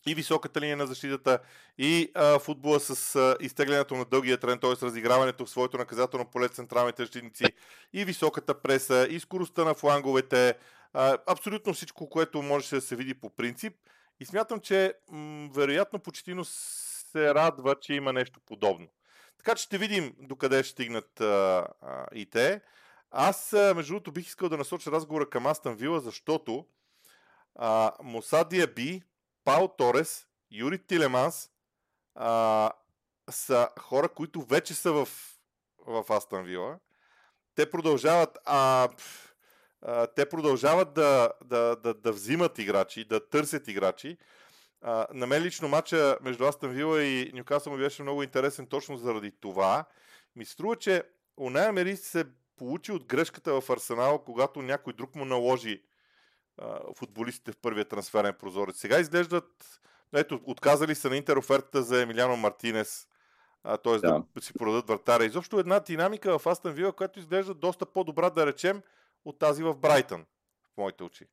и 0.05 0.15
високата 0.15 0.61
линия 0.61 0.77
на 0.77 0.87
защитата, 0.87 1.39
и 1.77 2.11
а, 2.13 2.39
футбола 2.39 2.79
с 2.79 3.15
а, 3.15 3.37
изтеглянето 3.39 3.95
на 3.95 4.05
дългия 4.05 4.37
трен, 4.37 4.59
т.е. 4.59 4.85
разиграването 4.85 5.45
в 5.45 5.49
своето 5.49 5.77
наказателно 5.77 6.25
поле 6.25 6.49
централните 6.49 7.03
защитници, 7.03 7.45
и 7.93 8.05
високата 8.05 8.61
преса, 8.61 9.07
и 9.09 9.19
скоростта 9.19 9.63
на 9.63 9.73
фланговете, 9.73 10.55
а, 10.93 11.17
абсолютно 11.27 11.73
всичко, 11.73 12.09
което 12.09 12.41
може 12.41 12.75
да 12.75 12.81
се 12.81 12.95
види 12.95 13.13
по 13.13 13.29
принцип. 13.29 13.73
И 14.19 14.25
смятам, 14.25 14.59
че 14.59 14.93
м- 15.11 15.49
вероятно 15.53 15.99
почти 15.99 16.35
се 16.43 17.33
радва, 17.33 17.75
че 17.81 17.93
има 17.93 18.13
нещо 18.13 18.39
подобно. 18.45 18.87
Така 19.37 19.55
че 19.55 19.63
ще 19.63 19.77
видим 19.77 20.15
докъде 20.19 20.63
ще 20.63 20.71
стигнат 20.71 21.21
а, 21.21 21.67
а, 21.81 22.05
и 22.13 22.25
те. 22.25 22.61
Аз, 23.11 23.53
между 23.75 23.93
другото, 23.93 24.11
бих 24.11 24.27
искал 24.27 24.49
да 24.49 24.57
насоча 24.57 24.91
разговора 24.91 25.29
към 25.29 25.47
Астан 25.47 25.75
Вила, 25.75 25.99
защото 25.99 26.65
а, 27.55 27.91
Мусадия 28.03 28.67
Би 28.67 29.01
Пао 29.45 29.67
Торес, 29.67 30.27
Юри 30.51 30.79
Тилеманс 30.79 31.49
а, 32.15 32.71
са 33.29 33.69
хора, 33.79 34.09
които 34.09 34.41
вече 34.41 34.73
са 34.73 34.91
в, 34.93 35.07
в 35.87 36.05
Астан 36.09 36.43
Вила. 36.43 36.79
Те 37.55 37.69
продължават, 37.69 38.37
а, 38.45 38.89
а, 39.81 40.07
те 40.07 40.29
продължават 40.29 40.93
да, 40.93 41.31
да, 41.45 41.75
да, 41.75 41.93
да 41.93 42.11
взимат 42.11 42.59
играчи, 42.59 43.05
да 43.05 43.29
търсят 43.29 43.67
играчи. 43.67 44.17
А, 44.81 45.07
на 45.13 45.27
мен 45.27 45.43
лично 45.43 45.67
матча 45.67 46.17
между 46.21 46.45
Астан 46.45 46.71
Вила 46.71 47.03
и 47.03 47.31
Нюкасъл 47.33 47.73
ми 47.73 47.79
беше 47.79 48.03
много 48.03 48.23
интересен 48.23 48.67
точно 48.67 48.97
заради 48.97 49.31
това. 49.31 49.85
Ми 50.35 50.45
струва, 50.45 50.75
че 50.75 51.03
Уна 51.37 51.65
Емери 51.65 51.97
се 51.97 52.25
получи 52.57 52.91
от 52.91 53.05
грешката 53.05 53.61
в 53.61 53.69
Арсенал, 53.69 54.19
когато 54.19 54.61
някой 54.61 54.93
друг 54.93 55.15
му 55.15 55.25
наложи 55.25 55.83
а, 56.57 56.79
футболистите 56.95 57.51
в 57.51 57.57
първия 57.57 57.85
трансферен 57.85 58.33
прозорец. 58.39 58.77
Сега 58.77 58.99
изглеждат, 58.99 59.79
ето, 60.15 60.39
отказали 60.43 60.95
са 60.95 61.09
на 61.09 61.17
Интер 61.17 61.37
офертата 61.37 61.83
за 61.83 62.01
Емилиано 62.01 62.37
Мартинес, 62.37 63.07
т.е. 63.83 63.97
Да. 63.97 64.23
да 64.35 64.41
си 64.41 64.53
продадат 64.53 64.87
вратаря. 64.87 65.25
Изобщо 65.25 65.59
една 65.59 65.79
динамика 65.79 66.39
в 66.39 66.47
Астан 66.47 66.73
Вила, 66.73 66.91
която 66.91 67.19
изглежда 67.19 67.53
доста 67.53 67.85
по-добра, 67.85 68.29
да 68.29 68.45
речем, 68.45 68.81
от 69.25 69.39
тази 69.39 69.63
в 69.63 69.75
Брайтън, 69.75 70.25
в 70.73 70.77
моите 70.77 71.03
очи. 71.03 71.25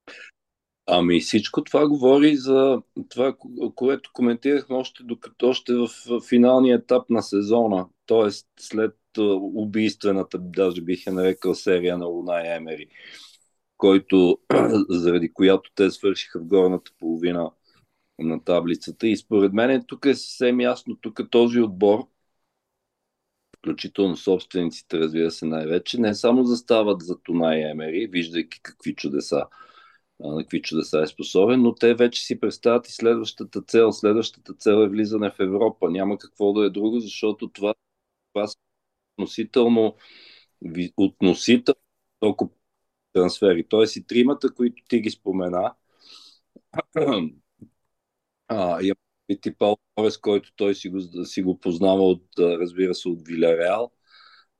Ами 0.86 1.20
всичко 1.20 1.64
това 1.64 1.88
говори 1.88 2.36
за 2.36 2.82
това, 3.08 3.36
което 3.74 4.10
коментирахме 4.12 4.76
още 4.76 5.02
докато 5.02 5.48
още 5.48 5.72
в 5.74 5.88
финалния 6.28 6.76
етап 6.76 7.10
на 7.10 7.22
сезона, 7.22 7.86
т.е. 8.06 8.30
след 8.60 8.96
убийствената, 9.54 10.38
даже 10.38 10.82
бих 10.82 11.06
я 11.06 11.12
нарекал 11.12 11.54
серия 11.54 11.98
на 11.98 12.06
Луна 12.06 12.40
и 12.40 12.48
Емери, 12.48 12.88
който, 13.80 14.38
заради 14.88 15.32
която 15.32 15.70
те 15.74 15.90
свършиха 15.90 16.40
в 16.40 16.46
горната 16.46 16.92
половина 16.98 17.50
на 18.18 18.44
таблицата. 18.44 19.08
И 19.08 19.16
според 19.16 19.52
мен 19.52 19.84
тук 19.86 20.06
е 20.06 20.14
съвсем 20.14 20.60
ясно, 20.60 20.96
тук 20.96 21.20
този 21.30 21.60
отбор, 21.60 22.06
включително 23.58 24.16
собствениците, 24.16 24.98
разбира 24.98 25.30
се, 25.30 25.46
най-вече, 25.46 26.00
не 26.00 26.14
само 26.14 26.44
застават 26.44 27.02
за 27.02 27.18
Тона 27.22 27.56
и 27.56 27.62
Емери, 27.62 28.06
виждайки 28.06 28.60
какви 28.62 28.94
чудеса 28.94 29.46
на 30.20 30.42
какви 30.42 30.62
чудеса 30.62 31.02
е 31.02 31.06
способен, 31.06 31.62
но 31.62 31.74
те 31.74 31.94
вече 31.94 32.22
си 32.22 32.40
представят 32.40 32.88
и 32.88 32.92
следващата 32.92 33.62
цел. 33.62 33.92
Следващата 33.92 34.54
цел 34.54 34.72
е 34.72 34.88
влизане 34.88 35.30
в 35.30 35.40
Европа. 35.40 35.90
Няма 35.90 36.18
какво 36.18 36.52
да 36.52 36.66
е 36.66 36.70
друго, 36.70 37.00
защото 37.00 37.48
това, 37.48 37.74
това 38.32 38.46
относително, 39.18 39.96
относително 40.96 41.80
толкова 42.20 42.50
трансфери. 43.12 43.64
Тоест 43.68 43.96
и 43.96 44.06
тримата, 44.06 44.54
които 44.54 44.82
ти 44.88 45.00
ги 45.00 45.10
спомена, 45.10 45.74
а, 48.48 48.80
и 48.82 48.92
Пал 49.58 49.76
Торес, 49.94 50.18
който 50.18 50.52
той 50.56 50.74
си 50.74 50.88
го, 50.88 51.24
си 51.24 51.42
го 51.42 51.60
познава 51.60 52.02
от, 52.02 52.24
разбира 52.38 52.94
се, 52.94 53.08
от 53.08 53.28
Вилареал, 53.28 53.90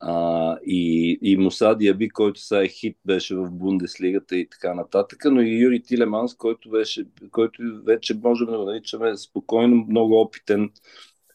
а, 0.01 0.59
и, 0.67 1.19
и 1.23 1.37
Муса 1.37 1.75
Диаби, 1.77 2.09
който 2.09 2.41
сега 2.41 2.63
е 2.63 2.69
хит, 2.69 2.99
беше 3.05 3.37
в 3.37 3.51
Бундеслигата 3.51 4.37
и 4.37 4.49
така 4.49 4.75
нататък, 4.75 5.25
но 5.25 5.41
и 5.41 5.63
Юри 5.63 5.83
Тилеманс, 5.83 6.35
който, 6.35 6.71
беше, 6.71 7.07
който 7.31 7.63
вече 7.85 8.15
можем 8.15 8.47
да 8.47 8.59
наричаме 8.59 9.17
спокойно 9.17 9.87
много 9.89 10.21
опитен, 10.21 10.71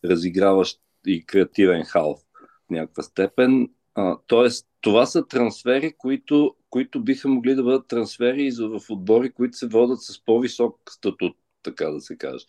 разиграващ 0.06 0.82
и 1.08 1.26
креативен 1.26 1.84
халф 1.84 2.20
в 2.68 2.70
някаква 2.70 3.04
степен. 3.04 3.70
А, 3.96 4.18
тоест, 4.28 4.68
това 4.86 5.06
са 5.06 5.28
трансфери, 5.28 5.94
които, 5.98 6.56
които 6.70 7.04
биха 7.04 7.28
могли 7.28 7.56
да 7.56 7.64
бъдат 7.64 7.88
трансфери 7.88 8.52
в 8.52 8.82
отбори, 8.90 9.32
които 9.32 9.58
се 9.58 9.68
водят 9.68 10.02
с 10.02 10.26
по-висок 10.26 10.80
статут, 10.90 11.38
така 11.64 11.86
да 11.86 12.02
се 12.02 12.18
каже. 12.18 12.46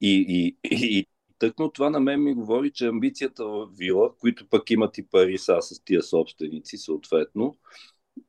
И, 0.00 0.24
и, 0.28 0.56
и, 0.98 1.06
Тъкно 1.38 1.70
това 1.70 1.90
на 1.90 2.00
мен 2.00 2.22
ми 2.22 2.34
говори, 2.34 2.70
че 2.70 2.86
амбицията 2.86 3.44
в 3.44 3.68
Вила, 3.76 4.16
които 4.18 4.48
пък 4.48 4.70
имат 4.70 4.98
и 4.98 5.06
пари 5.06 5.38
са 5.38 5.62
с 5.62 5.84
тия 5.84 6.02
собственици, 6.02 6.76
съответно, 6.76 7.56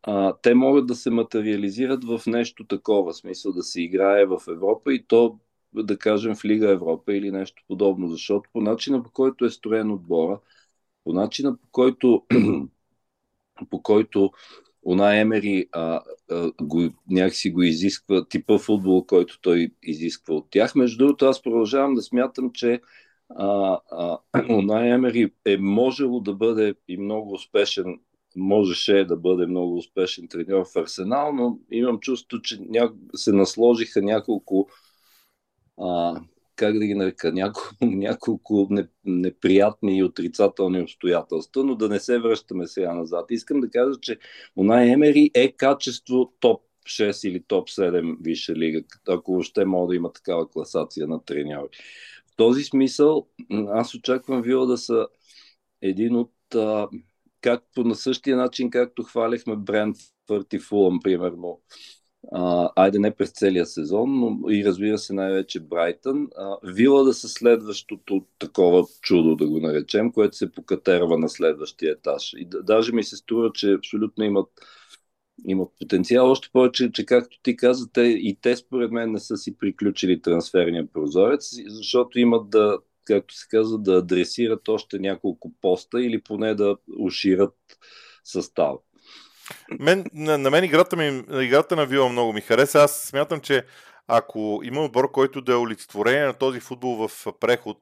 а, 0.04 0.34
те 0.42 0.54
могат 0.56 0.88
да 0.88 0.96
се 0.96 1.10
материализират 1.10 2.04
в 2.06 2.22
нещо 2.28 2.68
такова, 2.68 3.14
смисъл 3.14 3.54
да 3.54 3.64
се 3.64 3.82
играе 3.82 4.26
в 4.26 4.42
Европа 4.50 4.94
и 4.94 5.04
то, 5.08 5.40
да 5.74 5.98
кажем, 5.98 6.36
в 6.36 6.46
Лига 6.46 6.72
Европа 6.72 7.14
или 7.14 7.32
нещо 7.32 7.64
подобно, 7.68 8.08
защото 8.08 8.50
по 8.54 8.62
начина 8.62 9.04
по 9.04 9.12
който 9.12 9.46
е 9.46 9.50
строен 9.50 9.92
отбора, 9.92 10.40
по 11.04 11.14
начина 11.14 11.58
по 11.58 11.68
който, 11.72 12.26
по 13.70 13.82
който 13.82 14.32
Она 14.84 15.20
Емери 15.20 15.66
а, 15.72 16.02
а, 16.32 16.52
го, 16.62 16.90
някакси 17.10 17.52
го 17.52 17.62
изисква, 17.62 18.28
типа 18.28 18.58
футбол, 18.58 19.06
който 19.06 19.42
той 19.42 19.72
изисква 19.84 20.36
от 20.36 20.48
тях. 20.50 20.76
Между 20.76 20.98
другото, 20.98 21.26
аз 21.26 21.42
продължавам 21.42 21.96
да 21.96 22.02
смятам, 22.02 22.52
че 22.54 22.82
а, 23.30 23.80
а, 23.92 24.18
Она 24.50 24.88
Емери 24.88 25.32
е 25.46 25.58
можело 25.58 26.20
да 26.20 26.34
бъде 26.34 26.76
и 26.88 26.98
много 26.98 27.34
успешен, 27.34 28.00
можеше 28.36 29.06
да 29.06 29.18
бъде 29.18 29.46
много 29.46 29.78
успешен 29.78 30.28
треньор 30.28 30.66
в 30.66 30.80
Арсенал, 30.80 31.34
но 31.34 31.60
имам 31.72 32.00
чувство, 32.00 32.42
че 32.42 32.60
ня... 32.70 32.94
се 33.16 33.32
насложиха 33.32 34.02
няколко 34.02 34.70
а, 35.82 36.22
как 36.56 36.80
да 36.80 36.86
ги 36.86 36.94
нарека, 36.94 37.32
няколко, 37.34 37.76
няколко 37.82 38.70
неприятни 39.06 39.98
и 39.98 40.04
отрицателни 40.04 40.82
обстоятелства, 40.82 41.64
но 41.64 41.76
да 41.76 41.90
не 41.90 42.00
се 42.00 42.20
връщаме 42.20 42.68
сега 42.68 42.94
назад. 42.94 43.26
Искам 43.30 43.60
да 43.60 43.70
кажа, 43.70 44.00
че 44.02 44.18
Унай 44.56 44.90
Емери 44.90 45.32
е 45.34 45.52
качество 45.52 46.34
топ 46.40 46.62
6 46.86 47.28
или 47.28 47.44
топ 47.48 47.70
7 47.70 48.18
висша 48.22 48.56
лига, 48.56 48.82
ако 49.08 49.32
въобще 49.32 49.66
мога 49.66 49.88
да 49.88 49.96
има 49.96 50.14
такава 50.14 50.50
класация 50.50 51.08
на 51.08 51.26
треньори. 51.26 51.70
В 52.28 52.36
този 52.36 52.64
смисъл 52.64 53.28
аз 53.68 53.96
очаквам 53.96 54.42
Вила 54.42 54.66
да 54.66 54.78
са 54.78 55.08
един 55.82 56.16
от 56.16 56.32
както 57.42 57.84
на 57.84 57.96
същия 57.96 58.38
начин, 58.38 58.70
както 58.70 59.04
хвалихме 59.04 59.56
Брентфорд 59.56 60.54
и 60.54 60.60
Фулъм, 60.60 61.00
примерно, 61.04 61.62
а, 62.32 62.70
айде 62.76 63.00
не 63.00 63.16
през 63.16 63.32
целия 63.32 63.66
сезон, 63.66 64.20
но 64.20 64.50
и 64.50 64.66
разбира 64.66 64.98
се 64.98 65.14
най-вече 65.14 65.60
Брайтън. 65.60 66.28
А, 66.38 66.58
Вила 66.64 67.04
да 67.04 67.14
са 67.14 67.30
следващото 67.30 68.26
такова 68.40 68.86
чудо, 69.02 69.36
да 69.36 69.48
го 69.48 69.60
наречем, 69.60 70.12
което 70.12 70.38
се 70.38 70.52
покатерва 70.52 71.18
на 71.18 71.30
следващия 71.30 71.92
етаж. 71.92 72.34
И 72.38 72.46
да, 72.46 72.64
даже 72.64 72.94
ми 72.94 73.04
се 73.04 73.16
струва, 73.16 73.52
че 73.54 73.74
абсолютно 73.74 74.24
имат, 74.24 74.50
имат 75.48 75.70
потенциал. 75.80 76.32
Още 76.32 76.50
повече, 76.54 76.92
че 76.92 77.06
както 77.06 77.40
ти 77.44 77.56
каза, 77.56 77.88
и 77.98 78.38
те 78.42 78.56
според 78.56 78.92
мен 78.92 79.12
не 79.12 79.20
са 79.20 79.38
си 79.38 79.58
приключили 79.58 80.22
трансферния 80.22 80.88
прозорец, 80.94 81.50
защото 81.68 82.20
имат 82.20 82.50
да, 82.50 82.78
както 83.06 83.36
се 83.36 83.48
казва, 83.50 83.78
да 83.80 83.98
адресират 83.98 84.68
още 84.68 85.00
няколко 85.00 85.52
поста 85.62 86.04
или 86.04 86.22
поне 86.22 86.56
да 86.56 86.78
ушират 87.00 87.56
състава. 88.24 88.78
Мен, 89.80 90.06
на, 90.14 90.38
на 90.38 90.50
мен 90.50 90.64
играта, 90.64 90.96
ми, 90.96 91.24
играта 91.44 91.76
на 91.76 91.86
Вила 91.86 92.10
много 92.10 92.34
ми 92.34 92.42
хареса. 92.42 92.80
Аз 92.80 93.02
смятам, 93.02 93.40
че 93.40 93.66
ако 94.08 94.62
има 94.64 94.82
отбор, 94.82 95.12
който 95.12 95.42
да 95.42 95.52
е 95.52 95.56
олицетворение 95.56 96.26
на 96.26 96.34
този 96.34 96.60
футбол 96.60 97.08
в 97.08 97.26
преход, 97.40 97.78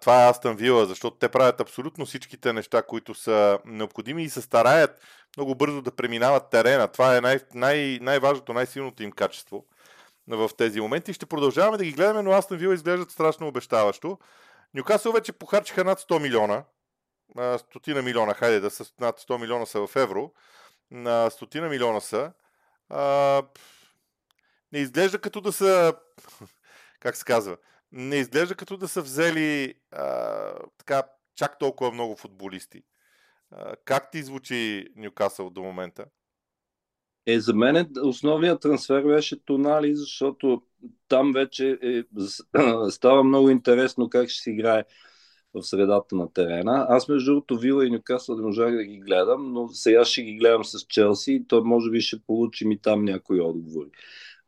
това 0.00 0.26
е 0.26 0.30
Астан 0.30 0.56
Вила, 0.56 0.86
защото 0.86 1.16
те 1.16 1.28
правят 1.28 1.60
абсолютно 1.60 2.06
всичките 2.06 2.52
неща, 2.52 2.82
които 2.82 3.14
са 3.14 3.58
необходими 3.64 4.22
и 4.22 4.30
се 4.30 4.42
стараят 4.42 5.00
много 5.36 5.54
бързо 5.54 5.82
да 5.82 5.90
преминават 5.90 6.50
терена. 6.50 6.88
Това 6.88 7.16
е 7.16 7.20
най- 7.20 7.40
най- 7.54 7.98
най-важното, 8.02 8.52
най-силното 8.52 9.02
им 9.02 9.12
качество 9.12 9.64
в 10.28 10.50
тези 10.58 10.80
моменти. 10.80 11.12
Ще 11.12 11.26
продължаваме 11.26 11.78
да 11.78 11.84
ги 11.84 11.92
гледаме, 11.92 12.22
но 12.22 12.32
Астан 12.32 12.58
Вила 12.58 12.74
изглеждат 12.74 13.10
страшно 13.10 13.48
обещаващо. 13.48 14.18
Нюкасъл 14.74 15.12
вече 15.12 15.32
похарчиха 15.32 15.84
над 15.84 16.00
100 16.00 16.22
милиона 16.22 16.64
стотина 17.58 18.02
милиона, 18.02 18.34
хайде 18.34 18.60
да 18.60 18.70
са 18.70 18.84
над 19.00 19.20
100 19.20 19.40
милиона 19.40 19.66
са 19.66 19.86
в 19.86 19.96
евро, 19.96 20.32
на 20.90 21.30
стотина 21.30 21.68
милиона 21.68 22.00
са, 22.00 22.32
а, 22.88 23.42
не 24.72 24.78
изглежда 24.78 25.18
като 25.18 25.40
да 25.40 25.52
са, 25.52 25.94
как 27.00 27.16
се 27.16 27.24
казва, 27.24 27.56
не 27.92 28.16
изглежда 28.16 28.54
като 28.54 28.76
да 28.76 28.88
са 28.88 29.02
взели 29.02 29.74
а, 29.90 30.52
така 30.78 31.02
чак 31.34 31.58
толкова 31.58 31.90
много 31.90 32.16
футболисти. 32.16 32.82
А, 33.50 33.76
как 33.84 34.10
ти 34.10 34.22
звучи 34.22 34.88
Нюкасъл 34.96 35.50
до 35.50 35.62
момента? 35.62 36.04
Е, 37.26 37.40
за 37.40 37.54
мен 37.54 37.92
основният 38.02 38.62
трансфер 38.62 39.02
беше 39.02 39.44
Тонали, 39.44 39.96
защото 39.96 40.62
там 41.08 41.32
вече 41.32 41.78
е, 41.82 42.02
става 42.90 43.24
много 43.24 43.50
интересно 43.50 44.08
как 44.08 44.28
ще 44.28 44.42
се 44.42 44.50
играе 44.50 44.84
в 45.60 45.66
средата 45.66 46.16
на 46.16 46.32
терена. 46.32 46.86
Аз 46.88 47.08
между 47.08 47.30
другото 47.30 47.58
Вила 47.58 47.86
и 47.86 47.90
Нюкасъл 47.90 48.36
не 48.36 48.42
можах 48.42 48.76
да 48.76 48.84
ги 48.84 48.98
гледам, 48.98 49.52
но 49.52 49.68
сега 49.68 50.04
ще 50.04 50.22
ги 50.22 50.36
гледам 50.36 50.64
с 50.64 50.86
Челси 50.88 51.32
и 51.32 51.46
то 51.46 51.64
може 51.64 51.90
би 51.90 52.00
ще 52.00 52.20
получим 52.26 52.72
и 52.72 52.78
там 52.78 53.04
някои 53.04 53.40
отговори. 53.40 53.90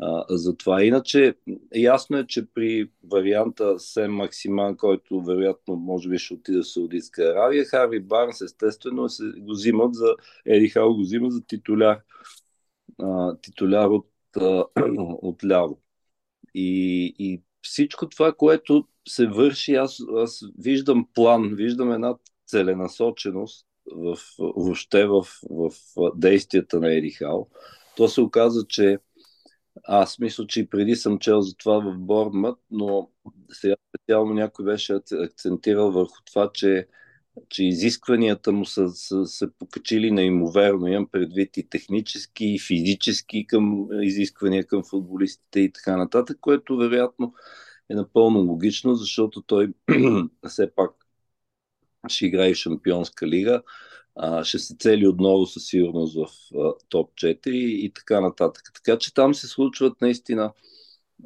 А, 0.01 0.25
за 0.31 0.57
това. 0.57 0.85
Иначе 0.85 1.35
ясно 1.75 2.19
е, 2.19 2.27
че 2.27 2.47
при 2.55 2.91
варианта 3.05 3.79
Сем 3.79 4.15
Максиман, 4.15 4.77
който 4.77 5.23
вероятно 5.23 5.77
може 5.77 6.09
би 6.09 6.19
ще 6.19 6.35
отиде 6.35 6.59
в 6.59 6.69
Саудитска 6.69 7.23
Аравия, 7.23 7.65
Харви 7.65 8.01
Барнс 8.01 8.41
естествено 8.41 9.09
се 9.09 9.25
го 9.39 9.53
взимат 9.53 9.95
за 9.95 10.15
Еди 10.47 10.69
Хал 10.69 10.95
го 10.95 11.01
взимат 11.01 11.33
за 11.33 11.47
титуляр, 11.47 12.01
а, 13.03 13.37
титуляр 13.37 13.87
от, 13.89 14.09
а, 14.37 14.65
от 15.23 15.45
ляво. 15.45 15.81
И, 16.55 17.15
и 17.19 17.43
всичко 17.69 18.09
това, 18.09 18.33
което 18.33 18.89
се 19.09 19.27
върши, 19.27 19.75
аз, 19.75 19.99
аз 20.17 20.45
виждам 20.59 21.09
план, 21.15 21.55
виждам 21.55 21.93
една 21.93 22.15
целенасоченост 22.47 23.67
в, 23.97 24.19
въобще 24.39 25.07
в, 25.07 25.27
в, 25.51 25.71
действията 26.15 26.81
на 26.81 26.95
Еди 26.95 27.11
Хал. 27.11 27.49
То 27.97 28.09
се 28.09 28.21
оказа, 28.21 28.67
че 28.69 28.99
аз 29.85 30.19
мисля, 30.19 30.47
че 30.47 30.61
и 30.61 30.69
преди 30.69 30.97
съм 30.97 31.19
чел 31.19 31.41
за 31.41 31.57
това 31.57 31.79
в 31.79 31.99
Бордмът, 31.99 32.59
но 32.71 33.11
сега 33.53 33.75
специално 33.89 34.35
някой 34.35 34.65
беше 34.65 35.01
акцентирал 35.13 35.91
върху 35.91 36.17
това, 36.25 36.51
че 36.55 36.89
че 37.49 37.65
изискванията 37.65 38.53
му 38.53 38.65
са, 38.65 38.89
са 39.27 39.51
покачили 39.59 40.11
неимоверно. 40.11 40.87
Имам 40.87 41.09
предвид 41.09 41.57
и 41.57 41.69
технически, 41.69 42.47
и 42.47 42.59
физически 42.59 43.47
към 43.47 43.89
изисквания 44.03 44.67
към 44.67 44.85
футболистите 44.85 45.61
и 45.61 45.73
така 45.73 45.97
нататък, 45.97 46.39
което 46.41 46.77
вероятно 46.77 47.35
е 47.91 47.95
напълно 47.95 48.41
логично, 48.41 48.95
защото 48.95 49.43
той 49.43 49.73
все 50.49 50.75
пак 50.75 50.91
ще 52.09 52.27
играе 52.27 52.55
в 52.55 52.57
Шампионска 52.57 53.27
лига, 53.27 53.63
а, 54.17 54.45
ще 54.45 54.59
се 54.59 54.77
цели 54.77 55.07
отново 55.07 55.47
със 55.47 55.67
сигурност 55.67 56.17
в 56.17 56.57
а, 56.59 56.73
топ 56.89 57.15
4 57.15 57.49
и 57.49 57.93
така 57.95 58.21
нататък. 58.21 58.71
Така 58.75 58.99
че 58.99 59.15
там 59.15 59.35
се 59.35 59.47
случват 59.47 60.01
наистина 60.01 60.53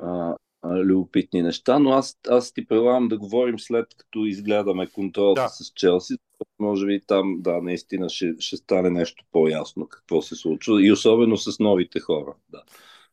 а, 0.01 0.37
любопитни 0.64 1.42
неща, 1.42 1.79
но 1.79 1.92
аз, 1.92 2.18
аз 2.29 2.53
ти 2.53 2.66
предлагам 2.66 3.09
да 3.09 3.18
говорим 3.18 3.59
след 3.59 3.87
като 3.96 4.25
изгледаме 4.25 4.87
контролата 4.87 5.42
да. 5.42 5.48
с 5.48 5.72
Челси. 5.75 6.14
Може 6.59 6.87
би 6.87 7.01
там, 7.07 7.37
да, 7.40 7.62
наистина 7.62 8.09
ще, 8.09 8.35
ще 8.38 8.57
стане 8.57 8.90
нещо 8.90 9.25
по-ясно 9.33 9.88
какво 9.88 10.22
се 10.22 10.37
случва 10.37 10.87
и 10.87 10.92
особено 10.92 11.37
с 11.37 11.59
новите 11.59 12.01
хора. 12.01 12.35
Да. 12.48 12.62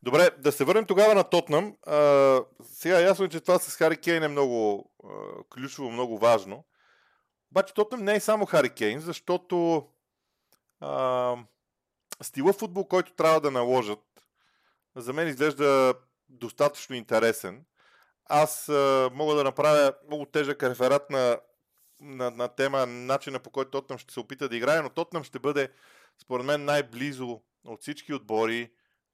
Добре, 0.02 0.30
да 0.38 0.52
се 0.52 0.64
върнем 0.64 0.84
тогава 0.84 1.14
на 1.14 1.24
Тотнам. 1.24 1.76
А, 1.86 2.40
сега 2.62 3.00
ясно 3.00 3.24
е, 3.24 3.28
че 3.28 3.40
това 3.40 3.58
с 3.58 3.76
Хари 3.76 3.96
Кейн 3.96 4.22
е 4.22 4.28
много 4.28 4.90
а, 5.04 5.08
ключово, 5.54 5.90
много 5.90 6.18
важно. 6.18 6.64
Обаче 7.50 7.74
Тотнам 7.74 8.04
не 8.04 8.14
е 8.14 8.20
само 8.20 8.46
Хари 8.46 8.70
Кейн, 8.70 9.00
защото 9.00 9.86
а, 10.80 11.36
стила 12.22 12.52
футбол, 12.52 12.84
който 12.84 13.14
трябва 13.14 13.40
да 13.40 13.50
наложат, 13.50 13.98
за 14.96 15.12
мен 15.12 15.28
изглежда 15.28 15.94
достатъчно 16.30 16.96
интересен. 16.96 17.64
Аз 18.24 18.68
а, 18.68 19.10
мога 19.14 19.34
да 19.34 19.44
направя 19.44 19.92
много 20.06 20.26
тежък 20.26 20.62
реферат 20.62 21.10
на, 21.10 21.38
на, 22.00 22.30
на 22.30 22.48
тема 22.48 22.86
начина 22.86 23.38
по 23.38 23.50
който 23.50 23.70
Тотнам 23.70 23.98
ще 23.98 24.14
се 24.14 24.20
опита 24.20 24.48
да 24.48 24.56
играе, 24.56 24.82
но 24.82 24.90
Тотнам 24.90 25.24
ще 25.24 25.38
бъде 25.38 25.68
според 26.22 26.46
мен 26.46 26.64
най-близо 26.64 27.40
от 27.66 27.80
всички 27.82 28.14
отбори 28.14 28.70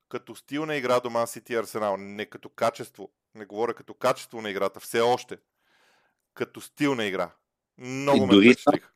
като 0.08 0.34
стил 0.34 0.66
на 0.66 0.76
игра 0.76 1.00
до 1.00 1.08
Man 1.08 1.24
City 1.24 1.60
Арсенал, 1.60 1.96
не 1.96 2.26
като 2.26 2.48
качество. 2.48 3.10
Не 3.34 3.46
говоря 3.46 3.74
като 3.74 3.94
качество 3.94 4.42
на 4.42 4.50
играта, 4.50 4.80
все 4.80 5.00
още. 5.00 5.38
Като 6.34 6.60
стил 6.60 6.94
на 6.94 7.04
игра. 7.04 7.30
Много 7.78 8.18
и 8.18 8.26
ме 8.26 8.34
дори 8.34 8.52
впечатлих. 8.52 8.92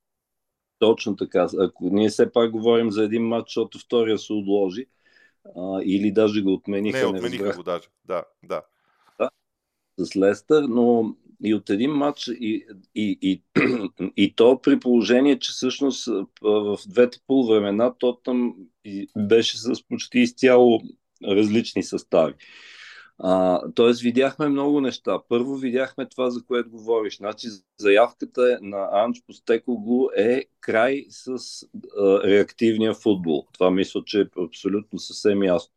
Точно 0.78 1.16
така. 1.16 1.46
Ако 1.58 1.88
ние 1.92 2.08
все 2.08 2.32
пак 2.32 2.50
говорим 2.50 2.90
за 2.90 3.04
един 3.04 3.28
матч, 3.28 3.48
защото 3.48 3.78
втория 3.78 4.18
се 4.18 4.32
отложи, 4.32 4.86
а, 5.56 5.80
или 5.84 6.12
даже 6.12 6.42
го 6.42 6.52
отмениха. 6.52 6.98
Не, 6.98 7.06
отмениха 7.06 7.46
не 7.46 7.52
го 7.52 7.62
даже. 7.62 7.88
Да, 8.04 8.24
да. 8.42 8.62
да. 9.18 9.30
С 9.98 10.16
Лестър, 10.16 10.62
но 10.62 11.14
и 11.44 11.54
от 11.54 11.70
един 11.70 11.90
матч 11.90 12.28
и, 12.28 12.66
и, 12.94 13.18
и, 13.22 13.42
и 14.16 14.34
то 14.34 14.60
при 14.62 14.80
положение, 14.80 15.38
че 15.38 15.52
всъщност 15.52 16.06
в 16.42 16.78
двете 16.86 17.18
полувремена 17.26 17.94
то 17.98 18.16
там 18.24 18.54
беше 19.18 19.58
с 19.58 19.82
почти 19.88 20.18
изцяло 20.18 20.80
различни 21.24 21.82
състави. 21.82 22.34
Тоест 23.74 24.00
видяхме 24.00 24.48
много 24.48 24.80
неща. 24.80 25.18
Първо 25.28 25.56
видяхме 25.56 26.08
това, 26.08 26.30
за 26.30 26.44
което 26.44 26.70
говориш. 26.70 27.16
Значи 27.16 27.48
заявката 27.78 28.58
на 28.62 28.88
Анч 28.92 29.22
Постекоглу 29.26 30.08
е 30.16 30.44
край 30.60 31.06
с 31.08 31.28
а, 31.98 32.22
реактивния 32.28 32.94
футбол. 32.94 33.46
Това 33.52 33.70
мисля, 33.70 34.02
че 34.06 34.20
е 34.20 34.42
абсолютно 34.44 34.98
съвсем 34.98 35.42
ясно. 35.42 35.72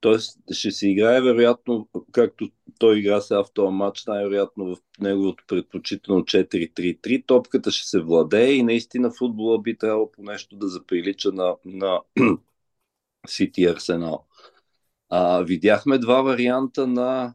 Тоест 0.00 0.38
ще 0.52 0.70
се 0.70 0.88
играе 0.88 1.20
вероятно, 1.20 1.88
както 2.12 2.50
той 2.78 2.98
игра 2.98 3.20
сега 3.20 3.44
в 3.44 3.52
този 3.54 3.72
матч, 3.72 4.06
най-вероятно 4.06 4.74
в 4.74 4.78
неговото 5.00 5.44
предпочитано 5.48 6.20
4-3-3. 6.20 7.26
Топката 7.26 7.70
ще 7.70 7.88
се 7.88 8.00
владее 8.00 8.52
и 8.52 8.62
наистина 8.62 9.10
футбола 9.18 9.58
би 9.58 9.78
трябвало 9.78 10.12
по 10.12 10.22
нещо 10.22 10.56
да 10.56 10.68
заприлича 10.68 11.32
на, 11.32 11.56
на 11.64 12.00
Сити 13.26 13.64
Арсенал. 13.64 14.24
А, 15.08 15.42
видяхме 15.42 15.98
два 15.98 16.22
варианта 16.22 16.86
на 16.86 17.34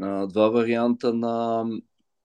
а, 0.00 0.26
два 0.26 0.48
варианта 0.48 1.14
на, 1.14 1.64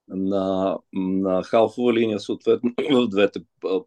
на, 0.08 0.78
на 0.93 1.43
халфова 1.43 1.93
линия, 1.93 2.19
съответно 2.19 2.73
в 2.91 3.08
двете 3.08 3.39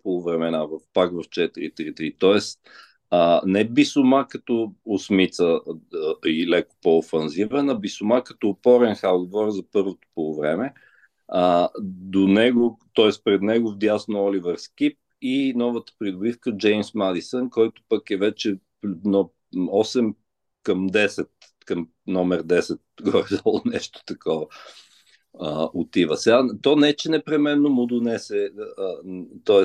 полувремена, 0.02 0.66
в, 0.66 0.78
пак 0.92 1.12
в 1.12 1.16
4-3-3. 1.16 2.14
Тоест, 2.18 2.60
а, 3.10 3.40
не 3.46 3.64
Бисома 3.64 4.26
като 4.28 4.72
осмица 4.84 5.60
и 6.26 6.48
леко 6.48 6.74
по-офанзивен, 6.82 7.70
а 7.70 7.74
Бисома 7.74 8.24
като 8.24 8.48
опорен 8.48 8.94
халф, 8.94 9.28
за 9.32 9.62
първото 9.72 10.08
полувреме. 10.14 10.74
А, 11.28 11.68
до 11.80 12.28
него, 12.28 12.78
т.е. 12.94 13.10
пред 13.24 13.42
него 13.42 13.70
в 13.70 13.76
дясно 13.76 14.24
Оливър 14.24 14.56
Скип 14.56 14.98
и 15.22 15.52
новата 15.56 15.92
придобивка 15.98 16.56
Джеймс 16.56 16.94
Мадисън, 16.94 17.50
който 17.50 17.82
пък 17.88 18.10
е 18.10 18.16
вече 18.16 18.58
8 18.84 20.14
към 20.66 20.90
10, 20.90 21.28
към 21.66 21.88
номер 22.06 22.42
10, 22.42 22.78
горе-долу 23.02 23.60
нещо 23.64 24.00
такова 24.06 24.46
а, 25.40 25.68
отива. 25.74 26.16
Сега, 26.16 26.44
то 26.62 26.76
не, 26.76 26.96
че 26.96 27.10
непременно 27.10 27.70
му 27.70 27.86
донесе, 27.86 28.50
т.е. 29.44 29.64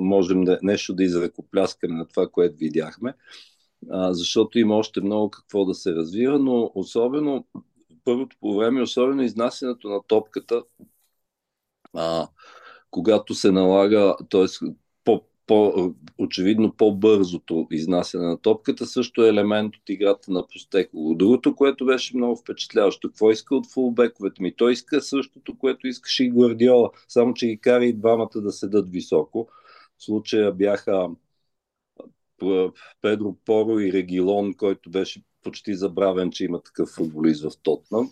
можем 0.00 0.44
да, 0.44 0.58
нещо 0.62 0.94
да 0.94 1.04
изрекопляскаме 1.04 1.94
на 1.94 2.08
това, 2.08 2.28
което 2.28 2.56
видяхме, 2.56 3.14
а, 3.90 4.14
защото 4.14 4.58
има 4.58 4.76
още 4.76 5.00
много 5.00 5.30
какво 5.30 5.64
да 5.64 5.74
се 5.74 5.94
развива, 5.94 6.38
но 6.38 6.70
особено 6.74 7.46
първото 8.04 8.36
по 8.40 8.56
време, 8.56 8.82
особено 8.82 9.22
изнасянето 9.22 9.88
на 9.88 10.00
топката, 10.06 10.62
а, 11.94 12.28
когато 12.90 13.34
се 13.34 13.52
налага, 13.52 14.16
т.е 14.30 14.66
по, 15.46 15.92
очевидно 16.18 16.72
по-бързото 16.72 17.66
изнасяне 17.70 18.24
на 18.24 18.38
топката 18.38 18.86
също 18.86 19.24
е 19.24 19.28
елемент 19.28 19.76
от 19.76 19.88
играта 19.88 20.32
на 20.32 20.46
Постекло. 20.46 21.14
Другото, 21.14 21.54
което 21.54 21.86
беше 21.86 22.16
много 22.16 22.36
впечатляващо, 22.36 23.08
какво 23.08 23.30
иска 23.30 23.56
от 23.56 23.66
фулбековете 23.72 24.42
ми? 24.42 24.56
Той 24.56 24.72
иска 24.72 25.00
същото, 25.00 25.58
което 25.58 25.86
искаше 25.86 26.24
и 26.24 26.30
Гвардиола, 26.30 26.90
само 27.08 27.34
че 27.34 27.46
ги 27.46 27.58
кара 27.58 27.84
и 27.84 27.92
двамата 27.92 28.30
да 28.34 28.52
седат 28.52 28.90
високо. 28.90 29.48
В 29.98 30.04
случая 30.04 30.52
бяха 30.52 31.08
Педро 33.02 33.36
Поро 33.44 33.80
и 33.80 33.92
Регилон, 33.92 34.54
който 34.54 34.90
беше 34.90 35.22
почти 35.42 35.74
забравен, 35.74 36.30
че 36.30 36.44
има 36.44 36.62
такъв 36.62 36.88
футболист 36.88 37.42
в 37.42 37.62
Тотнам. 37.62 38.10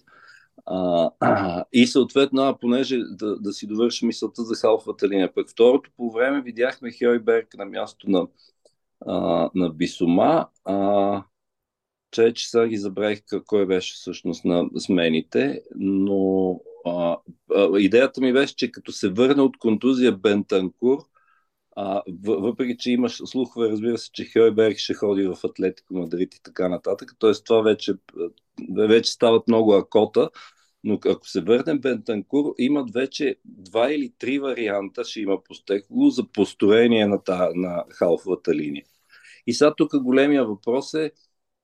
А, 0.67 1.11
и 1.73 1.87
съответно, 1.87 2.43
а, 2.43 2.59
понеже 2.59 2.99
да, 2.99 3.37
да 3.37 3.53
си 3.53 3.67
довърши 3.67 4.07
мисълта 4.07 4.43
за 4.43 4.55
халфата 4.55 5.09
линия. 5.09 5.35
Пък 5.35 5.51
второто 5.51 5.91
по 5.97 6.11
време 6.11 6.43
видяхме 6.43 6.93
Хойберг 6.93 7.55
на 7.55 7.65
място 7.65 8.11
на, 8.11 8.27
а, 9.07 9.51
на 9.55 9.71
Бисома. 9.71 10.49
А, 10.65 11.23
че, 12.11 12.33
че 12.35 12.51
сега 12.51 12.67
ги 12.67 12.77
забравих 12.77 13.23
кой 13.47 13.67
беше 13.67 13.95
всъщност 13.95 14.45
на 14.45 14.69
смените, 14.79 15.63
но 15.77 16.61
а, 16.87 17.17
а, 17.55 17.79
идеята 17.79 18.21
ми 18.21 18.33
беше, 18.33 18.57
че 18.57 18.73
като 18.73 18.93
се 18.93 19.09
върне 19.09 19.43
от 19.43 19.59
контузия 19.59 20.13
Бентанкур, 20.13 20.99
а, 21.77 22.03
въпреки, 22.25 22.77
че 22.79 22.91
имаш 22.91 23.17
слухове, 23.25 23.69
разбира 23.69 23.99
се, 23.99 24.11
че 24.13 24.25
Хойберг 24.25 24.79
ще 24.79 24.95
ходи 24.95 25.27
в 25.27 25.37
Атлетико 25.45 25.95
Мадрид 25.95 26.35
и 26.35 26.43
така 26.43 26.69
нататък, 26.69 27.13
т.е. 27.19 27.33
това 27.45 27.63
вече, 27.63 27.93
вече 28.77 29.13
стават 29.13 29.49
много 29.49 29.73
акота, 29.73 30.31
но 30.85 30.99
ако 31.07 31.29
се 31.29 31.41
върнем 31.41 31.79
Бентанкур, 31.79 32.55
имат 32.59 32.93
вече 32.93 33.37
два 33.45 33.93
или 33.93 34.13
три 34.19 34.39
варианта, 34.39 35.05
ще 35.05 35.21
има 35.21 35.45
постекло 35.45 36.11
за 36.11 36.29
построение 36.33 37.07
на, 37.07 37.23
та, 37.23 37.51
на 37.55 37.85
халфовата 37.91 38.55
линия. 38.55 38.85
И 39.47 39.53
сега 39.53 39.75
тук 39.75 40.03
големия 40.03 40.45
въпрос 40.45 40.95
е 40.95 41.13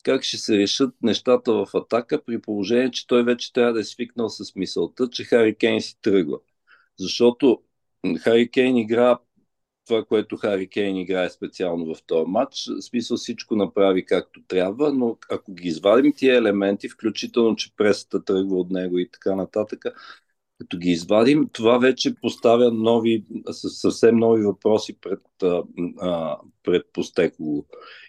как 0.03 0.23
ще 0.23 0.37
се 0.37 0.59
решат 0.59 0.95
нещата 1.03 1.53
в 1.53 1.67
атака, 1.75 2.25
при 2.25 2.41
положение, 2.41 2.91
че 2.91 3.07
той 3.07 3.25
вече 3.25 3.53
трябва 3.53 3.73
да 3.73 3.81
е 3.81 3.85
свикнал 3.85 4.29
с 4.29 4.55
мисълта, 4.55 5.09
че 5.11 5.25
Хари 5.25 5.55
Кейн 5.55 5.81
си 5.81 5.99
тръгва. 6.03 6.39
Защото 6.99 7.63
Хари 8.21 8.51
Кейн 8.51 8.77
игра 8.77 9.19
това, 9.91 10.05
което 10.05 10.37
Хари 10.37 10.69
Кейн 10.69 10.97
играе 10.97 11.31
специално 11.31 11.95
в 11.95 12.03
този 12.07 12.31
матч. 12.31 12.69
Смисъл 12.81 13.17
всичко 13.17 13.57
направи 13.57 14.07
както 14.07 14.43
трябва, 14.49 14.93
но 14.93 15.17
ако 15.31 15.55
ги 15.55 15.69
извадим 15.69 16.13
тия 16.17 16.37
елементи, 16.37 16.89
включително, 16.89 17.57
че 17.57 17.77
пресата 17.77 18.25
тръгва 18.25 18.57
от 18.57 18.71
него 18.71 18.99
и 18.99 19.11
така 19.11 19.35
нататък, 19.35 19.85
като 20.59 20.79
ги 20.79 20.91
извадим, 20.91 21.49
това 21.53 21.79
вече 21.79 22.15
поставя 22.15 22.71
нови, 22.73 23.25
съвсем 23.51 24.17
нови 24.17 24.43
въпроси 24.43 24.97
пред, 25.01 25.21
а, 26.01 26.37
пред 26.63 26.83
Постекло. 26.93 27.65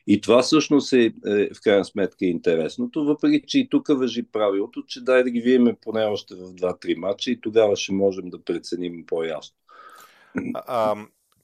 И 0.08 0.22
това 0.22 0.42
всъщност 0.42 0.94
е, 0.94 1.14
е 1.28 1.54
в 1.54 1.62
крайна 1.64 1.86
сметка 1.86 2.26
интересното, 2.26 3.06
въпреки 3.06 3.48
че 3.48 3.60
и 3.60 3.70
тук 3.70 3.88
въжи 3.88 4.24
правилото, 4.24 4.84
че 4.88 5.04
дай 5.04 5.24
да 5.24 5.30
ги 5.30 5.42
видим 5.42 5.76
поне 5.82 6.04
още 6.04 6.36
в 6.36 6.40
2-3 6.40 6.96
матча 6.96 7.32
и 7.32 7.42
тогава 7.42 7.76
ще 7.76 7.94
можем 7.94 8.30
да 8.30 8.44
преценим 8.44 9.06
по-ясно. 9.06 9.56
А, 10.54 10.96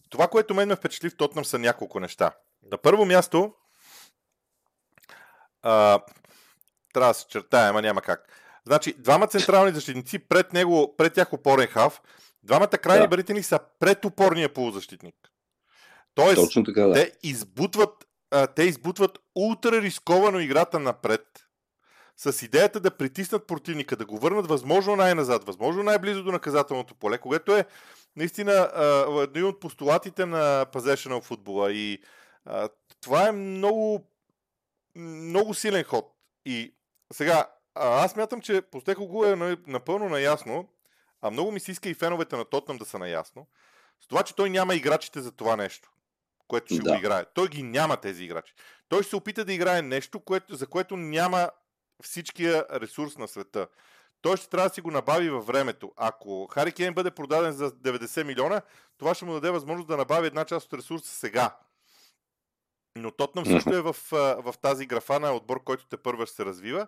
това, 0.10 0.28
което 0.28 0.54
мен 0.54 0.68
ме 0.68 0.76
впечатли 0.76 1.10
в 1.10 1.18
Тотнам 1.18 1.46
са 1.46 1.60
няколко 1.60 2.00
неща. 2.00 2.32
На 2.72 2.78
първо 2.78 3.06
място, 3.06 3.54
а, 5.62 6.00
трябва 6.94 7.10
да 7.10 7.14
се 7.14 7.28
чертая, 7.28 7.70
ама 7.70 7.82
няма 7.82 8.02
как. 8.02 8.34
Значи, 8.66 8.94
двама 8.98 9.28
централни 9.28 9.72
защитници, 9.72 10.20
пред 10.20 10.54
него, 10.54 10.96
пред 10.98 11.14
тях 11.14 11.34
опорен 11.34 11.68
хав, 11.68 12.02
Двамата 12.48 12.68
крайни 12.68 13.04
да. 13.04 13.08
баритени 13.08 13.44
са 13.44 13.60
пред 13.80 14.06
упорния 14.06 14.54
полузащитник. 14.54 15.16
Тоест, 16.16 16.36
Точно 16.36 16.64
така, 16.64 16.82
да. 16.82 16.94
те 16.94 17.12
избутват, 17.24 18.08
а, 18.32 18.48
те 18.48 18.64
избутват 18.64 19.20
ултра 19.36 19.82
рисковано 19.82 20.40
играта 20.40 20.80
напред, 20.80 21.47
с 22.18 22.46
идеята 22.46 22.80
да 22.80 22.98
притиснат 22.98 23.48
противника, 23.48 23.96
да 23.96 24.06
го 24.06 24.20
върнат 24.20 24.48
възможно 24.48 24.96
най-назад, 24.96 25.44
възможно 25.44 25.84
най-близо 25.84 26.24
до 26.24 26.32
наказателното 26.32 26.96
поле, 26.96 27.18
което 27.18 27.56
е 27.56 27.66
наистина 28.16 28.72
един 29.24 29.46
от 29.46 29.60
постулатите 29.60 30.26
на 30.26 30.66
possessional 30.74 31.22
футбола. 31.22 31.72
И 31.72 32.00
а, 32.46 32.70
това 33.02 33.28
е 33.28 33.32
много, 33.32 34.08
много 34.96 35.54
силен 35.54 35.84
ход. 35.84 36.14
И 36.46 36.76
сега, 37.14 37.46
аз 37.76 38.16
мятам, 38.16 38.42
че 38.42 38.62
Постеко 38.62 39.08
го 39.08 39.26
е 39.26 39.58
напълно 39.68 40.10
наясно, 40.10 40.70
а 41.22 41.32
много 41.32 41.52
ми 41.52 41.60
се 41.60 41.72
иска 41.72 41.90
и 41.90 41.94
феновете 41.94 42.36
на 42.36 42.46
Тотнам 42.46 42.78
да 42.78 42.86
са 42.86 43.00
наясно, 43.00 43.48
с 44.02 44.08
това, 44.08 44.24
че 44.24 44.36
той 44.36 44.50
няма 44.50 44.76
играчите 44.76 45.22
за 45.22 45.32
това 45.32 45.56
нещо, 45.56 45.92
което 46.48 46.66
ще 46.66 46.84
да. 46.84 46.92
го 46.92 46.98
играе. 46.98 47.26
Той 47.34 47.48
ги 47.48 47.64
няма 47.64 47.98
тези 47.98 48.24
играчи. 48.24 48.54
Той 48.90 49.04
ще 49.04 49.10
се 49.10 49.16
опита 49.16 49.46
да 49.46 49.54
играе 49.54 49.82
нещо, 49.82 50.20
което, 50.20 50.56
за 50.56 50.68
което 50.68 50.98
няма 50.98 51.50
всичкия 52.04 52.66
ресурс 52.72 53.18
на 53.18 53.28
света. 53.28 53.68
Той 54.22 54.38
ще 54.38 54.50
трябва 54.50 54.70
да 54.70 54.74
си 54.74 54.82
го 54.82 54.92
набави 54.92 55.30
във 55.30 55.46
времето. 55.46 55.92
Ако 55.96 56.48
Хари 56.48 56.72
Кейн 56.72 56.94
бъде 56.94 57.12
продаден 57.12 57.52
за 57.52 57.72
90 57.72 58.24
милиона, 58.24 58.62
това 58.98 59.14
ще 59.14 59.26
му 59.26 59.34
даде 59.34 59.52
възможност 59.52 59.88
да 59.88 59.98
набави 59.98 60.28
една 60.28 60.46
част 60.46 60.66
от 60.66 60.80
ресурса 60.80 61.16
сега. 61.16 61.58
Но 62.96 63.12
Тотнам 63.12 63.46
също 63.46 63.76
е 63.76 63.82
в, 63.82 63.96
в 64.12 64.54
тази 64.62 64.86
графа 64.86 65.20
на 65.20 65.32
отбор, 65.32 65.64
който 65.64 65.88
те 65.88 65.98
първа 65.98 66.26
ще 66.26 66.36
се 66.36 66.46
развива. 66.46 66.88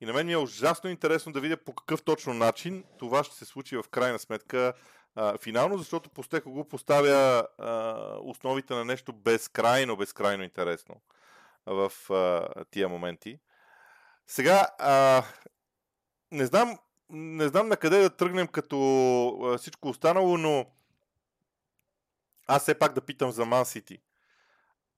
И 0.00 0.06
на 0.06 0.12
мен 0.12 0.26
ми 0.26 0.32
е 0.32 0.36
ужасно 0.36 0.90
интересно 0.90 1.32
да 1.32 1.40
видя 1.40 1.56
по 1.56 1.74
какъв 1.74 2.02
точно 2.02 2.34
начин 2.34 2.84
това 2.98 3.24
ще 3.24 3.36
се 3.36 3.44
случи 3.44 3.76
в 3.76 3.84
крайна 3.90 4.18
сметка 4.18 4.72
а, 5.14 5.38
финално, 5.38 5.78
защото 5.78 6.10
Постеко 6.10 6.50
го 6.50 6.68
поставя 6.68 7.46
а, 7.58 7.96
основите 8.20 8.74
на 8.74 8.84
нещо 8.84 9.12
безкрайно, 9.12 9.96
безкрайно 9.96 10.42
интересно 10.42 10.94
в 11.66 11.92
а, 12.10 12.64
тия 12.70 12.88
моменти. 12.88 13.38
Сега, 14.26 14.68
а, 14.78 15.24
не 16.30 16.46
знам, 16.46 16.78
не 17.10 17.48
знам 17.48 17.68
на 17.68 17.76
къде 17.76 17.98
да 17.98 18.16
тръгнем 18.16 18.46
като 18.46 19.56
всичко 19.58 19.88
останало, 19.88 20.38
но 20.38 20.66
аз 22.46 22.62
все 22.62 22.78
пак 22.78 22.92
да 22.92 23.00
питам 23.00 23.30
за 23.30 23.44
Ман 23.44 23.66
Сити. 23.66 23.98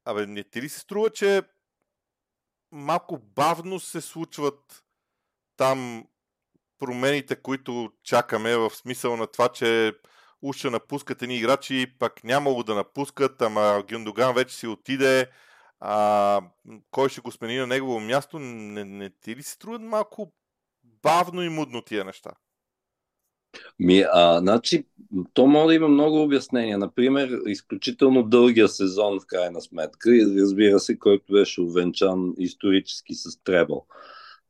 Абе, 0.04 0.26
не 0.26 0.44
ти 0.44 0.62
ли 0.62 0.68
се 0.68 0.80
струва, 0.80 1.10
че 1.10 1.42
малко 2.72 3.18
бавно 3.18 3.80
се 3.80 4.00
случват 4.00 4.84
там 5.56 6.06
промените, 6.78 7.36
които 7.36 7.92
чакаме, 8.02 8.56
в 8.56 8.70
смисъл 8.70 9.16
на 9.16 9.26
това, 9.26 9.48
че 9.48 9.92
уж 10.42 10.64
напускат 10.64 11.22
едни 11.22 11.36
играчи, 11.36 11.94
пак 11.98 12.24
нямало 12.24 12.62
да 12.62 12.74
напускат, 12.74 13.42
ама 13.42 13.84
Гюндоган 13.88 14.34
вече 14.34 14.54
си 14.54 14.66
отиде, 14.66 15.30
а, 15.80 16.40
кой 16.90 17.08
ще 17.08 17.20
го 17.20 17.30
смени 17.30 17.56
на 17.56 17.66
негово 17.66 18.00
място, 18.00 18.38
не, 18.38 18.84
не 18.84 19.10
ти 19.10 19.36
ли 19.36 19.42
се 19.42 19.50
струват 19.50 19.82
малко 19.82 20.32
бавно 21.02 21.42
и 21.42 21.48
мудно 21.48 21.82
тия 21.82 22.04
неща? 22.04 22.30
Ми, 23.78 24.04
а, 24.12 24.38
значи, 24.38 24.86
то 25.34 25.46
може 25.46 25.66
да 25.66 25.74
има 25.74 25.88
много 25.88 26.22
обяснения. 26.22 26.78
Например, 26.78 27.40
изключително 27.46 28.22
дългия 28.22 28.68
сезон 28.68 29.20
в 29.20 29.26
крайна 29.26 29.60
сметка, 29.60 30.16
и 30.16 30.40
разбира 30.40 30.80
се, 30.80 30.98
който 30.98 31.32
беше 31.32 31.60
увенчан 31.60 32.34
исторически 32.38 33.14
с 33.14 33.42
Требъл. 33.44 33.86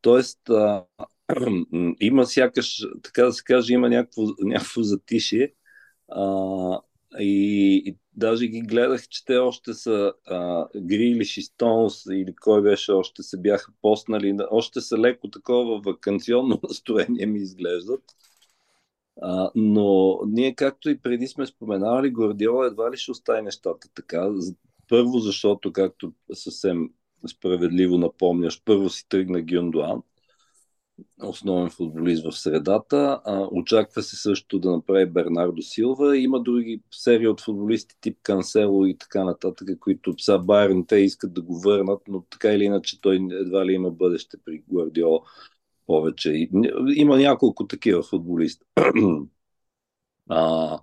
Тоест, 0.01 0.51
а, 0.51 0.85
има 2.01 2.27
сякаш, 2.27 2.83
така 3.03 3.25
да 3.25 3.33
се 3.33 3.45
каже, 3.45 3.75
има 3.75 3.89
някакво, 3.89 4.23
някакво 4.41 4.83
затишие. 4.83 5.53
А, 6.09 6.81
и, 7.19 7.83
и 7.87 7.97
даже 8.16 8.46
ги 8.46 8.61
гледах, 8.61 9.09
че 9.09 9.24
те 9.24 9.37
още 9.37 9.74
са 9.74 10.12
Грилиш 10.77 11.37
и 11.37 11.42
Стоунс 11.42 12.07
или 12.07 12.35
кой 12.35 12.62
беше, 12.62 12.92
още 12.92 13.22
се 13.22 13.40
бяха 13.40 13.72
постнали, 13.83 14.37
още 14.50 14.81
са 14.81 14.98
леко 14.98 15.31
такова 15.31 15.81
вакансионно 15.81 16.61
настроение 16.68 17.27
ми 17.27 17.38
изглеждат. 17.38 18.03
А, 19.22 19.50
но 19.55 20.18
ние, 20.27 20.55
както 20.55 20.90
и 20.90 20.98
преди 20.98 21.27
сме 21.27 21.46
споменавали, 21.46 22.11
Гордиола 22.11 22.66
едва 22.66 22.92
ли 22.92 22.96
ще 22.96 23.11
остави 23.11 23.42
нещата 23.42 23.88
така. 23.94 24.31
Първо, 24.88 25.18
защото, 25.18 25.72
както 25.72 26.12
съвсем 26.33 26.90
справедливо 27.27 27.98
напомняш, 27.98 28.62
първо 28.64 28.88
си 28.88 29.09
тръгна 29.09 29.42
Гюндуан– 29.42 30.03
основен 31.22 31.70
футболист 31.70 32.24
в 32.24 32.38
средата. 32.38 33.20
А, 33.24 33.48
очаква 33.52 34.02
се 34.02 34.16
също 34.16 34.59
да 34.59 34.70
направи 34.70 35.07
Бернардо 35.07 35.62
Силва. 35.62 36.18
Има 36.18 36.42
други 36.42 36.83
серии 36.90 37.28
от 37.28 37.40
футболисти 37.40 37.96
тип 38.00 38.18
Кансело 38.22 38.87
и 38.87 38.98
така 38.98 39.24
нататък, 39.24 39.68
които 39.80 40.14
са 40.18 40.38
Байерн, 40.38 40.87
те 40.87 40.96
искат 40.96 41.35
да 41.35 41.42
го 41.42 41.61
върнат, 41.61 42.00
но 42.09 42.20
така 42.20 42.52
или 42.52 42.64
иначе 42.64 43.00
той 43.00 43.28
едва 43.30 43.66
ли 43.66 43.72
има 43.72 43.90
бъдеще 43.90 44.37
при 44.44 44.62
Гвардиола 44.70 45.20
повече. 45.87 46.48
Има 46.94 47.16
няколко 47.16 47.66
такива 47.66 48.02
футболисти. 48.02 48.66
а, 50.28 50.78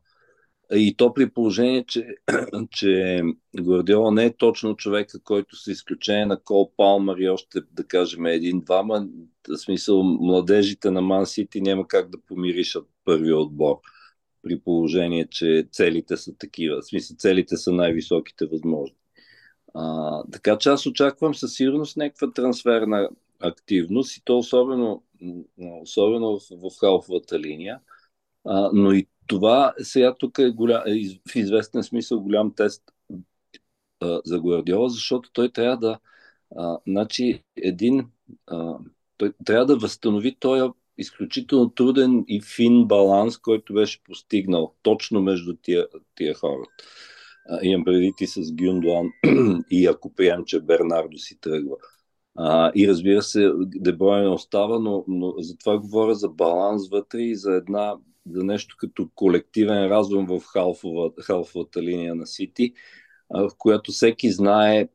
и 0.76 0.96
то 0.98 1.14
при 1.14 1.30
положение, 1.30 1.84
че, 1.88 2.08
че 2.72 3.22
Гвардиола 3.62 4.12
не 4.12 4.26
е 4.26 4.38
точно 4.38 4.76
човека, 4.76 5.20
който 5.20 5.56
с 5.56 5.68
изключение 5.68 6.26
на 6.26 6.40
Кол 6.40 6.72
Палмър 6.78 7.18
и 7.18 7.30
още, 7.30 7.60
да 7.72 7.84
кажем, 7.84 8.26
един-двама, 8.26 9.08
в 9.50 9.58
смисъл 9.58 10.04
младежите 10.04 10.92
на 10.92 11.02
Ман 11.02 11.26
Сити 11.26 11.62
няма 11.62 11.88
как 11.88 12.10
да 12.10 12.22
помиришат 12.28 12.88
първия 13.06 13.38
отбор 13.38 13.76
при 14.42 14.60
положение, 14.60 15.28
че 15.28 15.68
целите 15.72 16.18
са 16.18 16.38
такива. 16.38 16.82
В 16.82 16.86
смисъл, 16.86 17.18
целите 17.18 17.58
са 17.58 17.72
най-високите 17.72 18.46
възможни. 18.46 18.96
А, 19.74 20.24
така 20.32 20.58
че 20.58 20.70
аз 20.70 20.86
очаквам 20.86 21.36
със 21.36 21.54
сигурност 21.54 21.98
някаква 21.98 22.32
трансферна 22.32 23.10
активност 23.40 24.18
и 24.18 24.22
то 24.26 24.38
особено, 24.38 25.04
особено 25.82 26.40
в, 26.40 26.42
в 26.52 26.80
халфовата 26.80 27.40
линия. 27.40 27.80
А, 28.46 28.70
но 28.74 28.92
и 28.92 29.08
това 29.32 29.74
сега 29.80 30.16
тук 30.20 30.40
е 30.40 30.50
голям, 30.50 30.82
е 30.88 30.94
в 31.32 31.36
известен 31.36 31.84
смисъл 31.84 32.20
голям 32.20 32.54
тест 32.56 32.84
а, 34.00 34.22
за 34.26 34.40
Гвардиола, 34.40 34.90
защото 34.90 35.30
той 35.34 35.52
трябва 35.52 35.78
да 35.78 36.00
а, 36.56 36.78
значи 36.88 37.44
един 37.56 38.10
а, 38.48 38.78
той 39.18 39.34
трябва 39.46 39.66
да 39.66 39.78
възстанови 39.78 40.36
този 40.40 40.72
изключително 40.98 41.70
труден 41.70 42.26
и 42.28 42.42
фин 42.42 42.86
баланс, 42.86 43.38
който 43.38 43.74
беше 43.74 44.04
постигнал 44.04 44.76
точно 44.82 45.22
между 45.22 45.56
тия, 45.62 45.88
тия 46.16 46.34
хора. 46.34 46.64
Имам 47.62 47.86
преди 47.86 48.14
ти 48.18 48.28
с 48.28 48.54
Гюндуан 48.54 49.08
и 49.72 49.88
ако 49.88 50.16
прием, 50.16 50.46
че 50.46 50.60
Бернардо 50.60 51.18
си 51.18 51.38
тръгва. 51.42 51.76
А, 52.36 52.72
и 52.76 52.88
разбира 52.88 53.22
се, 53.22 53.52
Дебройн 53.58 54.34
остава, 54.34 54.80
но, 54.80 55.04
но 55.08 55.34
затова 55.38 55.78
говоря 55.78 56.16
за 56.16 56.30
баланс 56.30 56.90
вътре 56.90 57.22
и 57.22 57.36
за 57.36 57.52
една 57.54 57.96
за 58.26 58.44
нещо 58.44 58.76
като 58.80 59.10
колективен 59.16 59.88
разум 59.88 60.26
в 60.26 60.42
халфова, 60.42 61.12
халфовата 61.22 61.82
линия 61.82 62.16
на 62.16 62.28
Сити, 62.28 62.74
в 63.30 63.50
която 63.58 63.92
всеки 63.92 64.32
знае, 64.32 64.88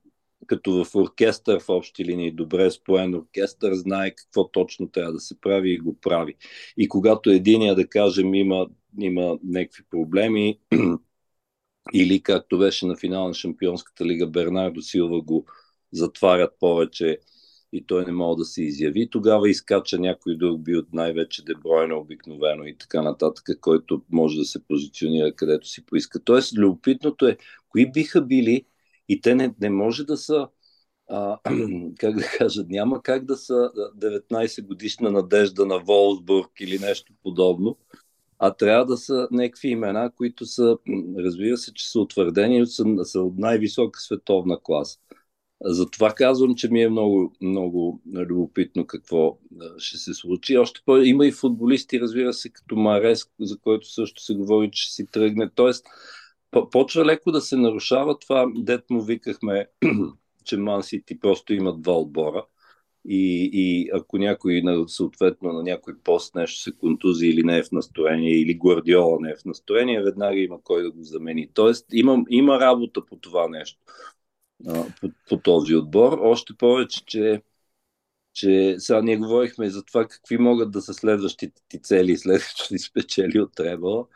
като 0.46 0.84
в 0.84 0.94
оркестър 0.94 1.60
в 1.60 1.68
общи 1.68 2.04
линии, 2.04 2.32
добре 2.32 2.70
споен 2.70 3.14
оркестър, 3.14 3.74
знае 3.74 4.14
какво 4.14 4.48
точно 4.48 4.88
трябва 4.88 5.12
да 5.12 5.20
се 5.20 5.40
прави 5.40 5.72
и 5.72 5.78
го 5.78 5.96
прави. 6.00 6.34
И 6.76 6.88
когато 6.88 7.30
единия, 7.30 7.74
да 7.74 7.86
кажем, 7.88 8.34
има, 8.34 8.66
има 9.00 9.38
някакви 9.44 9.84
проблеми, 9.90 10.58
или 11.94 12.22
както 12.22 12.58
беше 12.58 12.86
на 12.86 12.96
финал 12.96 13.28
на 13.28 13.34
Шампионската 13.34 14.04
лига, 14.04 14.26
Бернардо 14.26 14.82
Силва 14.82 15.22
го 15.22 15.46
затварят 15.92 16.50
повече 16.60 17.18
и 17.72 17.86
той 17.86 18.04
не 18.04 18.12
може 18.12 18.36
да 18.36 18.44
се 18.44 18.62
изяви. 18.62 19.10
Тогава 19.10 19.50
изкача 19.50 19.98
някой 19.98 20.36
друг 20.36 20.62
би 20.62 20.76
от 20.76 20.92
най-вече 20.92 21.44
Дебройна 21.44 21.96
обикновено 21.96 22.64
и 22.64 22.78
така 22.78 23.02
нататък, 23.02 23.44
който 23.60 24.02
може 24.10 24.38
да 24.38 24.44
се 24.44 24.64
позиционира 24.64 25.32
където 25.32 25.68
си 25.68 25.86
поиска. 25.86 26.24
Тоест, 26.24 26.58
любопитното 26.58 27.26
е, 27.26 27.36
кои 27.68 27.92
биха 27.92 28.22
били 28.22 28.64
и 29.08 29.20
те 29.20 29.34
не, 29.34 29.54
не 29.60 29.70
може 29.70 30.04
да 30.04 30.16
са 30.16 30.48
а, 31.08 31.38
как 31.98 32.16
да 32.16 32.22
кажа, 32.38 32.64
няма 32.68 33.02
как 33.02 33.24
да 33.24 33.36
са 33.36 33.70
19 33.98 34.66
годишна 34.66 35.10
надежда 35.10 35.66
на 35.66 35.78
Волсбург 35.78 36.50
или 36.60 36.78
нещо 36.78 37.12
подобно, 37.22 37.78
а 38.38 38.54
трябва 38.54 38.86
да 38.86 38.96
са 38.96 39.28
някакви 39.30 39.68
имена, 39.68 40.10
които 40.16 40.46
са, 40.46 40.78
разбира 41.18 41.56
се, 41.56 41.74
че 41.74 41.90
са 41.90 42.00
утвърдени, 42.00 42.66
са, 42.66 42.84
са 43.04 43.20
от 43.20 43.38
най-висока 43.38 44.00
световна 44.00 44.58
класа. 44.62 44.98
Затова 45.64 46.12
казвам, 46.12 46.54
че 46.54 46.68
ми 46.68 46.82
е 46.82 46.88
много, 46.88 47.32
много 47.40 48.00
любопитно 48.14 48.86
какво 48.86 49.38
ще 49.78 49.98
се 49.98 50.14
случи. 50.14 50.58
Още 50.58 50.80
по 50.86 50.96
има 50.96 51.26
и 51.26 51.32
футболисти, 51.32 52.00
разбира 52.00 52.32
се, 52.32 52.50
като 52.52 52.76
Марес, 52.76 53.24
за 53.40 53.58
който 53.58 53.92
също 53.92 54.22
се 54.22 54.34
говори, 54.34 54.70
че 54.72 54.94
си 54.94 55.06
тръгне. 55.06 55.50
Тоест, 55.54 55.86
почва 56.70 57.04
леко 57.04 57.32
да 57.32 57.40
се 57.40 57.56
нарушава 57.56 58.18
това, 58.18 58.46
дет 58.56 58.90
му 58.90 59.02
викахме, 59.02 59.66
че 60.44 60.56
Ман 60.56 60.82
Сити 60.82 61.20
просто 61.20 61.54
има 61.54 61.78
два 61.78 61.98
отбора. 61.98 62.44
и, 63.08 63.50
и 63.52 63.90
ако 63.94 64.18
някой 64.18 64.62
съответно 64.86 65.52
на 65.52 65.62
някой 65.62 65.94
пост 66.04 66.34
нещо 66.34 66.60
се 66.60 66.72
контузи 66.72 67.26
или 67.26 67.42
не 67.42 67.58
е 67.58 67.62
в 67.62 67.72
настроение, 67.72 68.40
или 68.40 68.54
Гвардиола 68.54 69.18
не 69.20 69.30
е 69.30 69.36
в 69.36 69.44
настроение, 69.44 70.02
веднага 70.02 70.40
има 70.40 70.58
кой 70.64 70.82
да 70.82 70.90
го 70.90 71.02
замени. 71.02 71.48
Тоест 71.54 71.86
има, 71.92 72.24
има 72.30 72.60
работа 72.60 73.06
по 73.06 73.16
това 73.16 73.48
нещо, 73.48 73.80
по, 74.64 75.10
по 75.28 75.36
този 75.36 75.74
отбор. 75.74 76.18
Още 76.20 76.54
повече, 76.56 77.04
че 77.04 77.42
че 78.36 78.76
сега 78.78 79.02
ние 79.02 79.16
говорихме 79.16 79.70
за 79.70 79.84
това 79.84 80.06
какви 80.06 80.38
могат 80.38 80.70
да 80.70 80.82
са 80.82 80.94
следващите 80.94 81.62
ти 81.68 81.82
цели 81.82 82.16
след 82.16 82.42
като 82.42 82.68
ти 82.68 82.78
спечели 82.78 83.40
от 83.40 83.54
Требъл. 83.54 84.08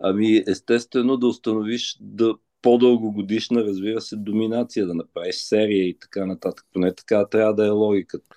Ами 0.00 0.44
естествено 0.48 1.16
да 1.16 1.26
установиш 1.26 1.96
да 2.00 2.34
по-дългогодишна, 2.62 3.64
разбира 3.64 4.00
се, 4.00 4.16
доминация, 4.16 4.86
да 4.86 4.94
направиш 4.94 5.36
серия 5.36 5.88
и 5.88 5.98
така 5.98 6.26
нататък. 6.26 6.66
Поне 6.72 6.94
така 6.94 7.26
трябва 7.26 7.54
да 7.54 7.66
е 7.66 7.70
логиката. 7.70 8.36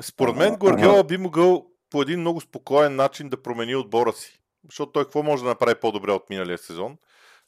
Според 0.00 0.36
мен 0.36 0.56
Гвардиола 0.56 1.04
би 1.04 1.16
могъл 1.16 1.66
по 1.90 2.02
един 2.02 2.20
много 2.20 2.40
спокоен 2.40 2.96
начин 2.96 3.28
да 3.28 3.42
промени 3.42 3.76
отбора 3.76 4.12
си. 4.12 4.40
Защото 4.64 4.92
той 4.92 5.04
какво 5.04 5.22
може 5.22 5.42
да 5.42 5.48
направи 5.48 5.74
по-добре 5.80 6.12
от 6.12 6.30
миналия 6.30 6.58
сезон? 6.58 6.96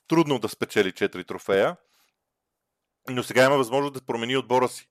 Трудно 0.09 0.39
да 0.39 0.49
спечели 0.49 0.93
4 0.93 1.27
трофея, 1.27 1.77
но 3.15 3.23
сега 3.23 3.45
има 3.45 3.57
възможност 3.57 3.95
да 3.95 4.01
промени 4.01 4.37
отбора 4.37 4.69
си. 4.69 4.89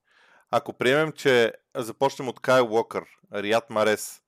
Ако 0.51 0.73
приемем, 0.73 1.11
че 1.11 1.53
започнем 1.75 2.27
от 2.27 2.39
Кай 2.39 2.61
Уокър, 2.61 3.03
Рият 3.33 3.69
Марес, 3.69 4.21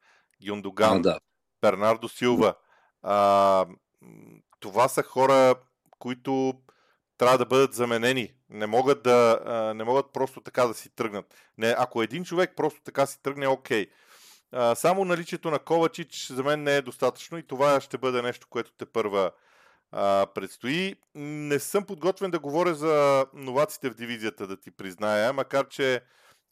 Гюндоган, 0.48 0.98
а, 0.98 1.02
да. 1.02 1.20
Бернардо 1.62 2.10
Силва, 2.10 2.54
а, 3.04 3.66
това 4.60 4.88
са 4.88 5.04
хора, 5.04 5.56
които 6.00 6.54
трябва 7.18 7.38
да 7.38 7.46
бъдат 7.46 7.74
заменени. 7.74 8.34
Не 8.50 8.68
могат, 8.68 9.04
да, 9.04 9.40
а, 9.46 9.74
не 9.74 9.84
могат 9.84 10.14
просто 10.14 10.42
така 10.42 10.66
да 10.66 10.74
си 10.74 10.96
тръгнат. 10.96 11.26
Не, 11.58 11.76
ако 11.78 12.04
един 12.04 12.24
човек 12.24 12.54
просто 12.56 12.82
така 12.84 13.06
си 13.06 13.22
тръгне, 13.22 13.48
окей. 13.48 13.88
А, 14.52 14.76
само 14.76 15.06
наличието 15.06 15.52
на 15.52 15.60
Ковачич 15.60 16.28
за 16.28 16.44
мен 16.44 16.64
не 16.64 16.76
е 16.76 16.82
достатъчно 16.82 17.38
и 17.38 17.48
това 17.48 17.82
ще 17.82 17.98
бъде 17.98 18.22
нещо, 18.22 18.48
което 18.50 18.72
те 18.78 18.86
първа 18.86 19.32
а, 19.92 20.28
предстои. 20.36 20.96
Не 21.16 21.60
съм 21.60 21.86
подготвен 21.86 22.32
да 22.32 22.40
говоря 22.40 22.76
за 22.76 23.26
новаците 23.34 23.90
в 23.90 23.96
дивизията, 23.96 24.48
да 24.48 24.60
ти 24.60 24.72
призная, 24.72 25.34
макар 25.34 25.68
че 25.68 26.02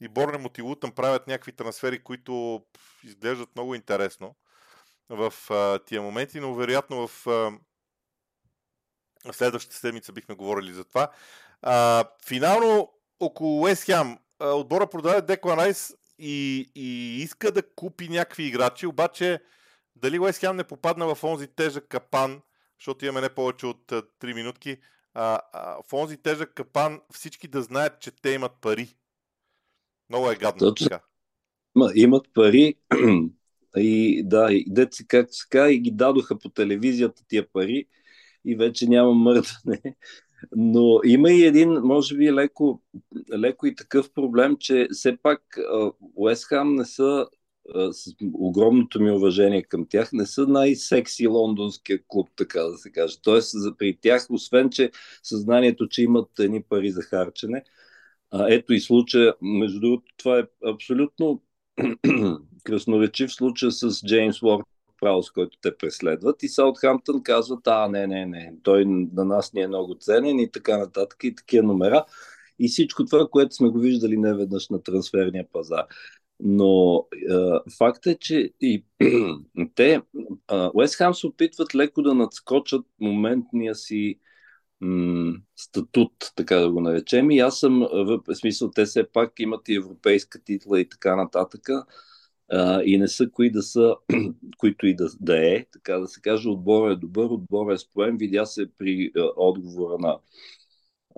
и 0.00 0.08
Борнемот 0.08 0.58
и 0.58 0.62
Лутън 0.62 0.92
правят 0.92 1.26
някакви 1.26 1.52
трансфери, 1.52 2.02
които 2.02 2.62
изглеждат 3.04 3.48
много 3.56 3.74
интересно 3.74 4.36
в 5.08 5.34
а, 5.50 5.78
тия 5.78 6.02
моменти, 6.02 6.40
но 6.40 6.54
вероятно 6.54 7.08
в 7.08 7.26
а, 7.26 7.52
следващата 9.32 9.76
седмица 9.76 10.12
бихме 10.12 10.34
говорили 10.34 10.72
за 10.72 10.84
това. 10.84 11.10
А, 11.62 12.04
финално 12.26 12.92
около 13.20 13.62
Уест 13.62 13.84
Хем 13.84 14.18
отбора 14.40 14.86
продаде 14.86 15.22
Деклан 15.22 15.58
Райс 15.58 15.94
и, 16.18 16.70
и 16.74 17.16
иска 17.22 17.52
да 17.52 17.74
купи 17.74 18.08
някакви 18.08 18.44
играчи, 18.44 18.86
обаче 18.86 19.40
дали 19.96 20.18
Уест 20.18 20.40
Хем 20.40 20.56
не 20.56 20.64
попадна 20.64 21.14
в 21.14 21.24
онзи 21.24 21.46
тежък 21.46 21.88
капан, 21.88 22.42
защото 22.80 23.04
имаме 23.04 23.20
не 23.20 23.28
повече 23.28 23.66
от 23.66 23.86
3 23.86 24.34
минутки, 24.34 24.76
а, 25.14 25.40
а, 25.52 25.76
в 25.88 25.92
онзи 25.92 26.16
тежък 26.16 26.54
капан 26.54 27.00
всички 27.12 27.48
да 27.48 27.62
знаят, 27.62 28.00
че 28.00 28.10
те 28.10 28.30
имат 28.30 28.52
пари. 28.60 28.88
Много 30.08 30.30
е 30.30 30.36
гадно. 30.36 30.58
Точно. 30.58 30.84
Така. 30.84 31.04
Ма, 31.74 31.90
имат 31.94 32.26
пари 32.34 32.74
и 33.76 34.22
да, 34.24 34.52
и 34.52 34.64
деца 34.68 35.04
как 35.08 35.28
така 35.40 35.70
и 35.70 35.78
ги 35.78 35.90
дадоха 35.90 36.38
по 36.38 36.48
телевизията 36.48 37.22
тия 37.28 37.52
пари 37.52 37.84
и 38.44 38.56
вече 38.56 38.88
няма 38.88 39.14
мърдане. 39.14 39.82
Но 40.56 41.00
има 41.04 41.30
и 41.30 41.44
един, 41.44 41.72
може 41.72 42.16
би, 42.16 42.32
леко, 42.32 42.82
леко 43.38 43.66
и 43.66 43.74
такъв 43.74 44.12
проблем, 44.12 44.56
че 44.60 44.88
все 44.92 45.16
пак 45.16 45.58
Уест 46.14 46.44
Хам 46.44 46.74
не 46.74 46.84
са 46.84 47.26
с 47.92 48.14
огромното 48.34 49.00
ми 49.00 49.10
уважение 49.10 49.62
към 49.62 49.86
тях, 49.88 50.12
не 50.12 50.26
са 50.26 50.46
най-секси 50.46 51.26
лондонския 51.26 51.98
клуб, 52.08 52.28
така 52.36 52.62
да 52.62 52.78
се 52.78 52.92
каже. 52.92 53.16
Тоест, 53.22 53.54
при 53.78 53.98
тях, 54.00 54.26
освен, 54.30 54.70
че 54.70 54.90
съзнанието, 55.22 55.88
че 55.88 56.02
имат 56.02 56.38
едни 56.38 56.62
пари 56.62 56.90
за 56.90 57.02
харчене, 57.02 57.64
ето 58.48 58.72
и 58.72 58.80
случая, 58.80 59.34
между 59.42 59.80
другото, 59.80 60.12
това 60.16 60.38
е 60.38 60.42
абсолютно 60.66 61.42
красноречив 62.64 63.32
случай 63.32 63.70
с 63.70 64.06
Джеймс 64.06 64.42
Уорд 64.42 64.66
Праус, 65.00 65.30
който 65.30 65.58
те 65.62 65.76
преследват 65.76 66.42
и 66.42 66.48
Саутхамптън 66.48 67.22
казват, 67.22 67.66
а, 67.66 67.88
не, 67.88 68.06
не, 68.06 68.26
не, 68.26 68.52
той 68.62 68.84
на 68.86 69.24
нас 69.24 69.52
ни 69.52 69.62
е 69.62 69.68
много 69.68 69.96
ценен 70.00 70.38
и 70.38 70.50
така 70.50 70.78
нататък 70.78 71.24
и 71.24 71.34
такива 71.34 71.66
номера. 71.66 72.04
И 72.58 72.68
всичко 72.68 73.04
това, 73.04 73.28
което 73.30 73.54
сме 73.54 73.68
го 73.68 73.78
виждали 73.78 74.16
не 74.16 74.34
веднъж 74.34 74.68
на 74.68 74.82
трансферния 74.82 75.46
пазар. 75.52 75.86
Но 76.42 77.06
е, 77.30 77.70
факт 77.78 78.06
е, 78.06 78.16
че 78.20 78.52
и 78.60 78.84
те, 79.74 80.02
Уест 80.74 80.94
Хам 80.94 81.14
се 81.14 81.26
опитват 81.26 81.74
леко 81.74 82.02
да 82.02 82.14
надскочат 82.14 82.86
моментния 83.00 83.74
си 83.74 84.18
м- 84.80 85.34
статут, 85.56 86.12
така 86.36 86.56
да 86.56 86.72
го 86.72 86.80
наречем. 86.80 87.30
И 87.30 87.38
аз 87.40 87.60
съм, 87.60 87.80
в 87.92 88.20
смисъл, 88.34 88.70
те 88.70 88.84
все 88.84 89.04
пак 89.12 89.32
имат 89.40 89.68
и 89.68 89.74
европейска 89.74 90.44
титла 90.44 90.80
и 90.80 90.88
така 90.88 91.16
нататък. 91.16 91.68
А, 92.52 92.82
и 92.82 92.98
не 92.98 93.08
са 93.08 93.30
кои 93.30 93.50
да 93.50 93.62
са, 93.62 93.96
които 94.58 94.86
и 94.86 94.96
да, 94.96 95.08
да 95.20 95.48
е, 95.56 95.66
така 95.72 95.98
да 95.98 96.08
се 96.08 96.20
каже, 96.20 96.48
отбор 96.48 96.90
е 96.90 96.96
добър, 96.96 97.24
отбор 97.30 97.72
е 97.72 97.78
споен. 97.78 98.16
Видя 98.16 98.46
се 98.46 98.66
при 98.78 99.12
а, 99.16 99.20
отговора 99.36 99.98
на 99.98 100.18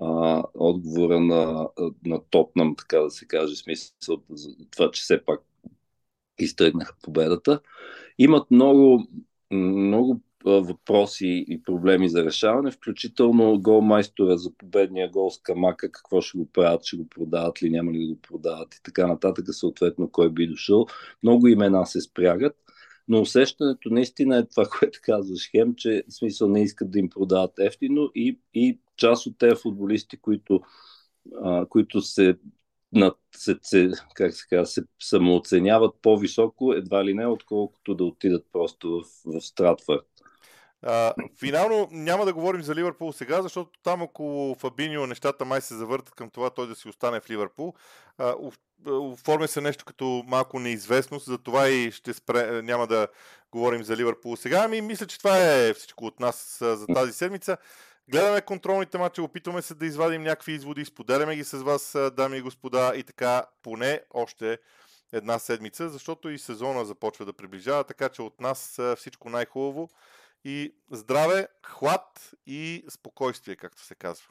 а, 0.02 0.42
отговора 0.54 1.20
на, 1.20 1.68
на 2.06 2.20
Тотнам, 2.30 2.76
така 2.76 2.98
да 2.98 3.10
се 3.10 3.26
каже, 3.26 3.56
смисъл 3.56 4.22
за 4.30 4.48
това, 4.70 4.90
че 4.90 5.02
все 5.02 5.24
пак 5.24 5.40
изтръгнаха 6.38 6.94
победата. 7.02 7.60
Имат 8.18 8.50
много, 8.50 9.06
много 9.50 10.20
въпроси 10.44 11.44
и 11.48 11.62
проблеми 11.62 12.08
за 12.08 12.24
решаване, 12.24 12.70
включително 12.70 13.60
голмайстора 13.60 14.36
за 14.36 14.50
победния 14.58 15.10
гол 15.10 15.30
с 15.30 15.38
Камака, 15.38 15.92
какво 15.92 16.20
ще 16.20 16.38
го 16.38 16.46
правят, 16.52 16.84
ще 16.84 16.96
го 16.96 17.08
продават 17.08 17.62
ли, 17.62 17.70
няма 17.70 17.92
ли 17.92 17.98
да 17.98 18.14
го 18.14 18.20
продават 18.20 18.74
и 18.74 18.82
така 18.82 19.06
нататък, 19.06 19.46
съответно 19.50 20.10
кой 20.10 20.30
би 20.30 20.46
дошъл. 20.46 20.86
Много 21.22 21.48
имена 21.48 21.86
се 21.86 22.00
спрягат, 22.00 22.56
но 23.12 23.20
усещането 23.20 23.90
наистина 23.90 24.38
е 24.38 24.46
това, 24.46 24.68
което 24.78 24.98
казваш, 25.02 25.50
Хем, 25.50 25.74
че 25.74 26.04
в 26.08 26.14
смисъл 26.14 26.48
не 26.48 26.62
искат 26.62 26.90
да 26.90 26.98
им 26.98 27.08
продават 27.08 27.58
ефтино 27.58 28.10
и, 28.14 28.38
и 28.54 28.78
част 28.96 29.26
от 29.26 29.38
тези 29.38 29.60
футболисти, 29.62 30.16
които, 30.16 30.60
а, 31.42 31.66
които 31.66 32.00
се 32.00 32.38
над, 32.92 33.16
се, 33.36 33.58
се, 33.62 33.90
как 34.14 34.34
се 34.34 34.46
казва, 34.48 34.66
се 34.66 34.82
самооценяват 35.00 35.94
по-високо, 36.02 36.72
едва 36.72 37.04
ли 37.04 37.14
не, 37.14 37.26
отколкото 37.26 37.94
да 37.94 38.04
отидат 38.04 38.46
просто 38.52 39.02
в, 39.24 39.32
в 39.32 39.40
Стратфорд. 39.40 40.06
А, 40.82 41.14
финално 41.38 41.88
няма 41.90 42.24
да 42.24 42.32
говорим 42.32 42.62
за 42.62 42.74
Ливърпул 42.74 43.12
сега, 43.12 43.42
защото 43.42 43.70
там 43.82 44.02
около 44.02 44.54
Фабинио 44.54 45.06
нещата 45.06 45.44
май 45.44 45.60
се 45.60 45.74
завъртат 45.74 46.14
към 46.14 46.30
това 46.30 46.50
той 46.50 46.66
да 46.66 46.74
си 46.74 46.88
остане 46.88 47.20
в 47.20 47.30
Ливърпул. 47.30 47.74
А, 48.18 48.34
оформя 48.86 49.48
се 49.48 49.60
нещо 49.60 49.84
като 49.84 50.24
малко 50.26 50.58
неизвестност, 50.58 51.26
за 51.26 51.38
това 51.38 51.68
и 51.68 51.92
ще 51.92 52.12
спре, 52.12 52.62
няма 52.62 52.86
да 52.86 53.08
говорим 53.52 53.82
за 53.82 53.96
Ливърпул 53.96 54.36
сега. 54.36 54.62
Ами 54.64 54.80
мисля, 54.80 55.06
че 55.06 55.18
това 55.18 55.38
е 55.38 55.74
всичко 55.74 56.04
от 56.04 56.20
нас 56.20 56.56
за 56.60 56.86
тази 56.86 57.12
седмица. 57.12 57.56
Гледаме 58.08 58.40
контролните 58.40 58.98
матчи, 58.98 59.20
опитваме 59.20 59.62
се 59.62 59.74
да 59.74 59.86
извадим 59.86 60.22
някакви 60.22 60.52
изводи, 60.52 60.84
споделяме 60.84 61.36
ги 61.36 61.44
с 61.44 61.58
вас, 61.58 61.96
дами 62.16 62.36
и 62.36 62.40
господа, 62.40 62.92
и 62.96 63.02
така 63.02 63.44
поне 63.62 64.00
още 64.10 64.58
една 65.12 65.38
седмица, 65.38 65.88
защото 65.88 66.30
и 66.30 66.38
сезона 66.38 66.84
започва 66.84 67.24
да 67.24 67.32
приближава, 67.32 67.84
така 67.84 68.08
че 68.08 68.22
от 68.22 68.40
нас 68.40 68.80
всичко 68.96 69.30
най-хубаво 69.30 69.88
и 70.44 70.74
здраве, 70.90 71.48
хлад 71.64 72.34
и 72.46 72.84
спокойствие, 72.88 73.56
както 73.56 73.82
се 73.82 73.94
казва. 73.94 74.28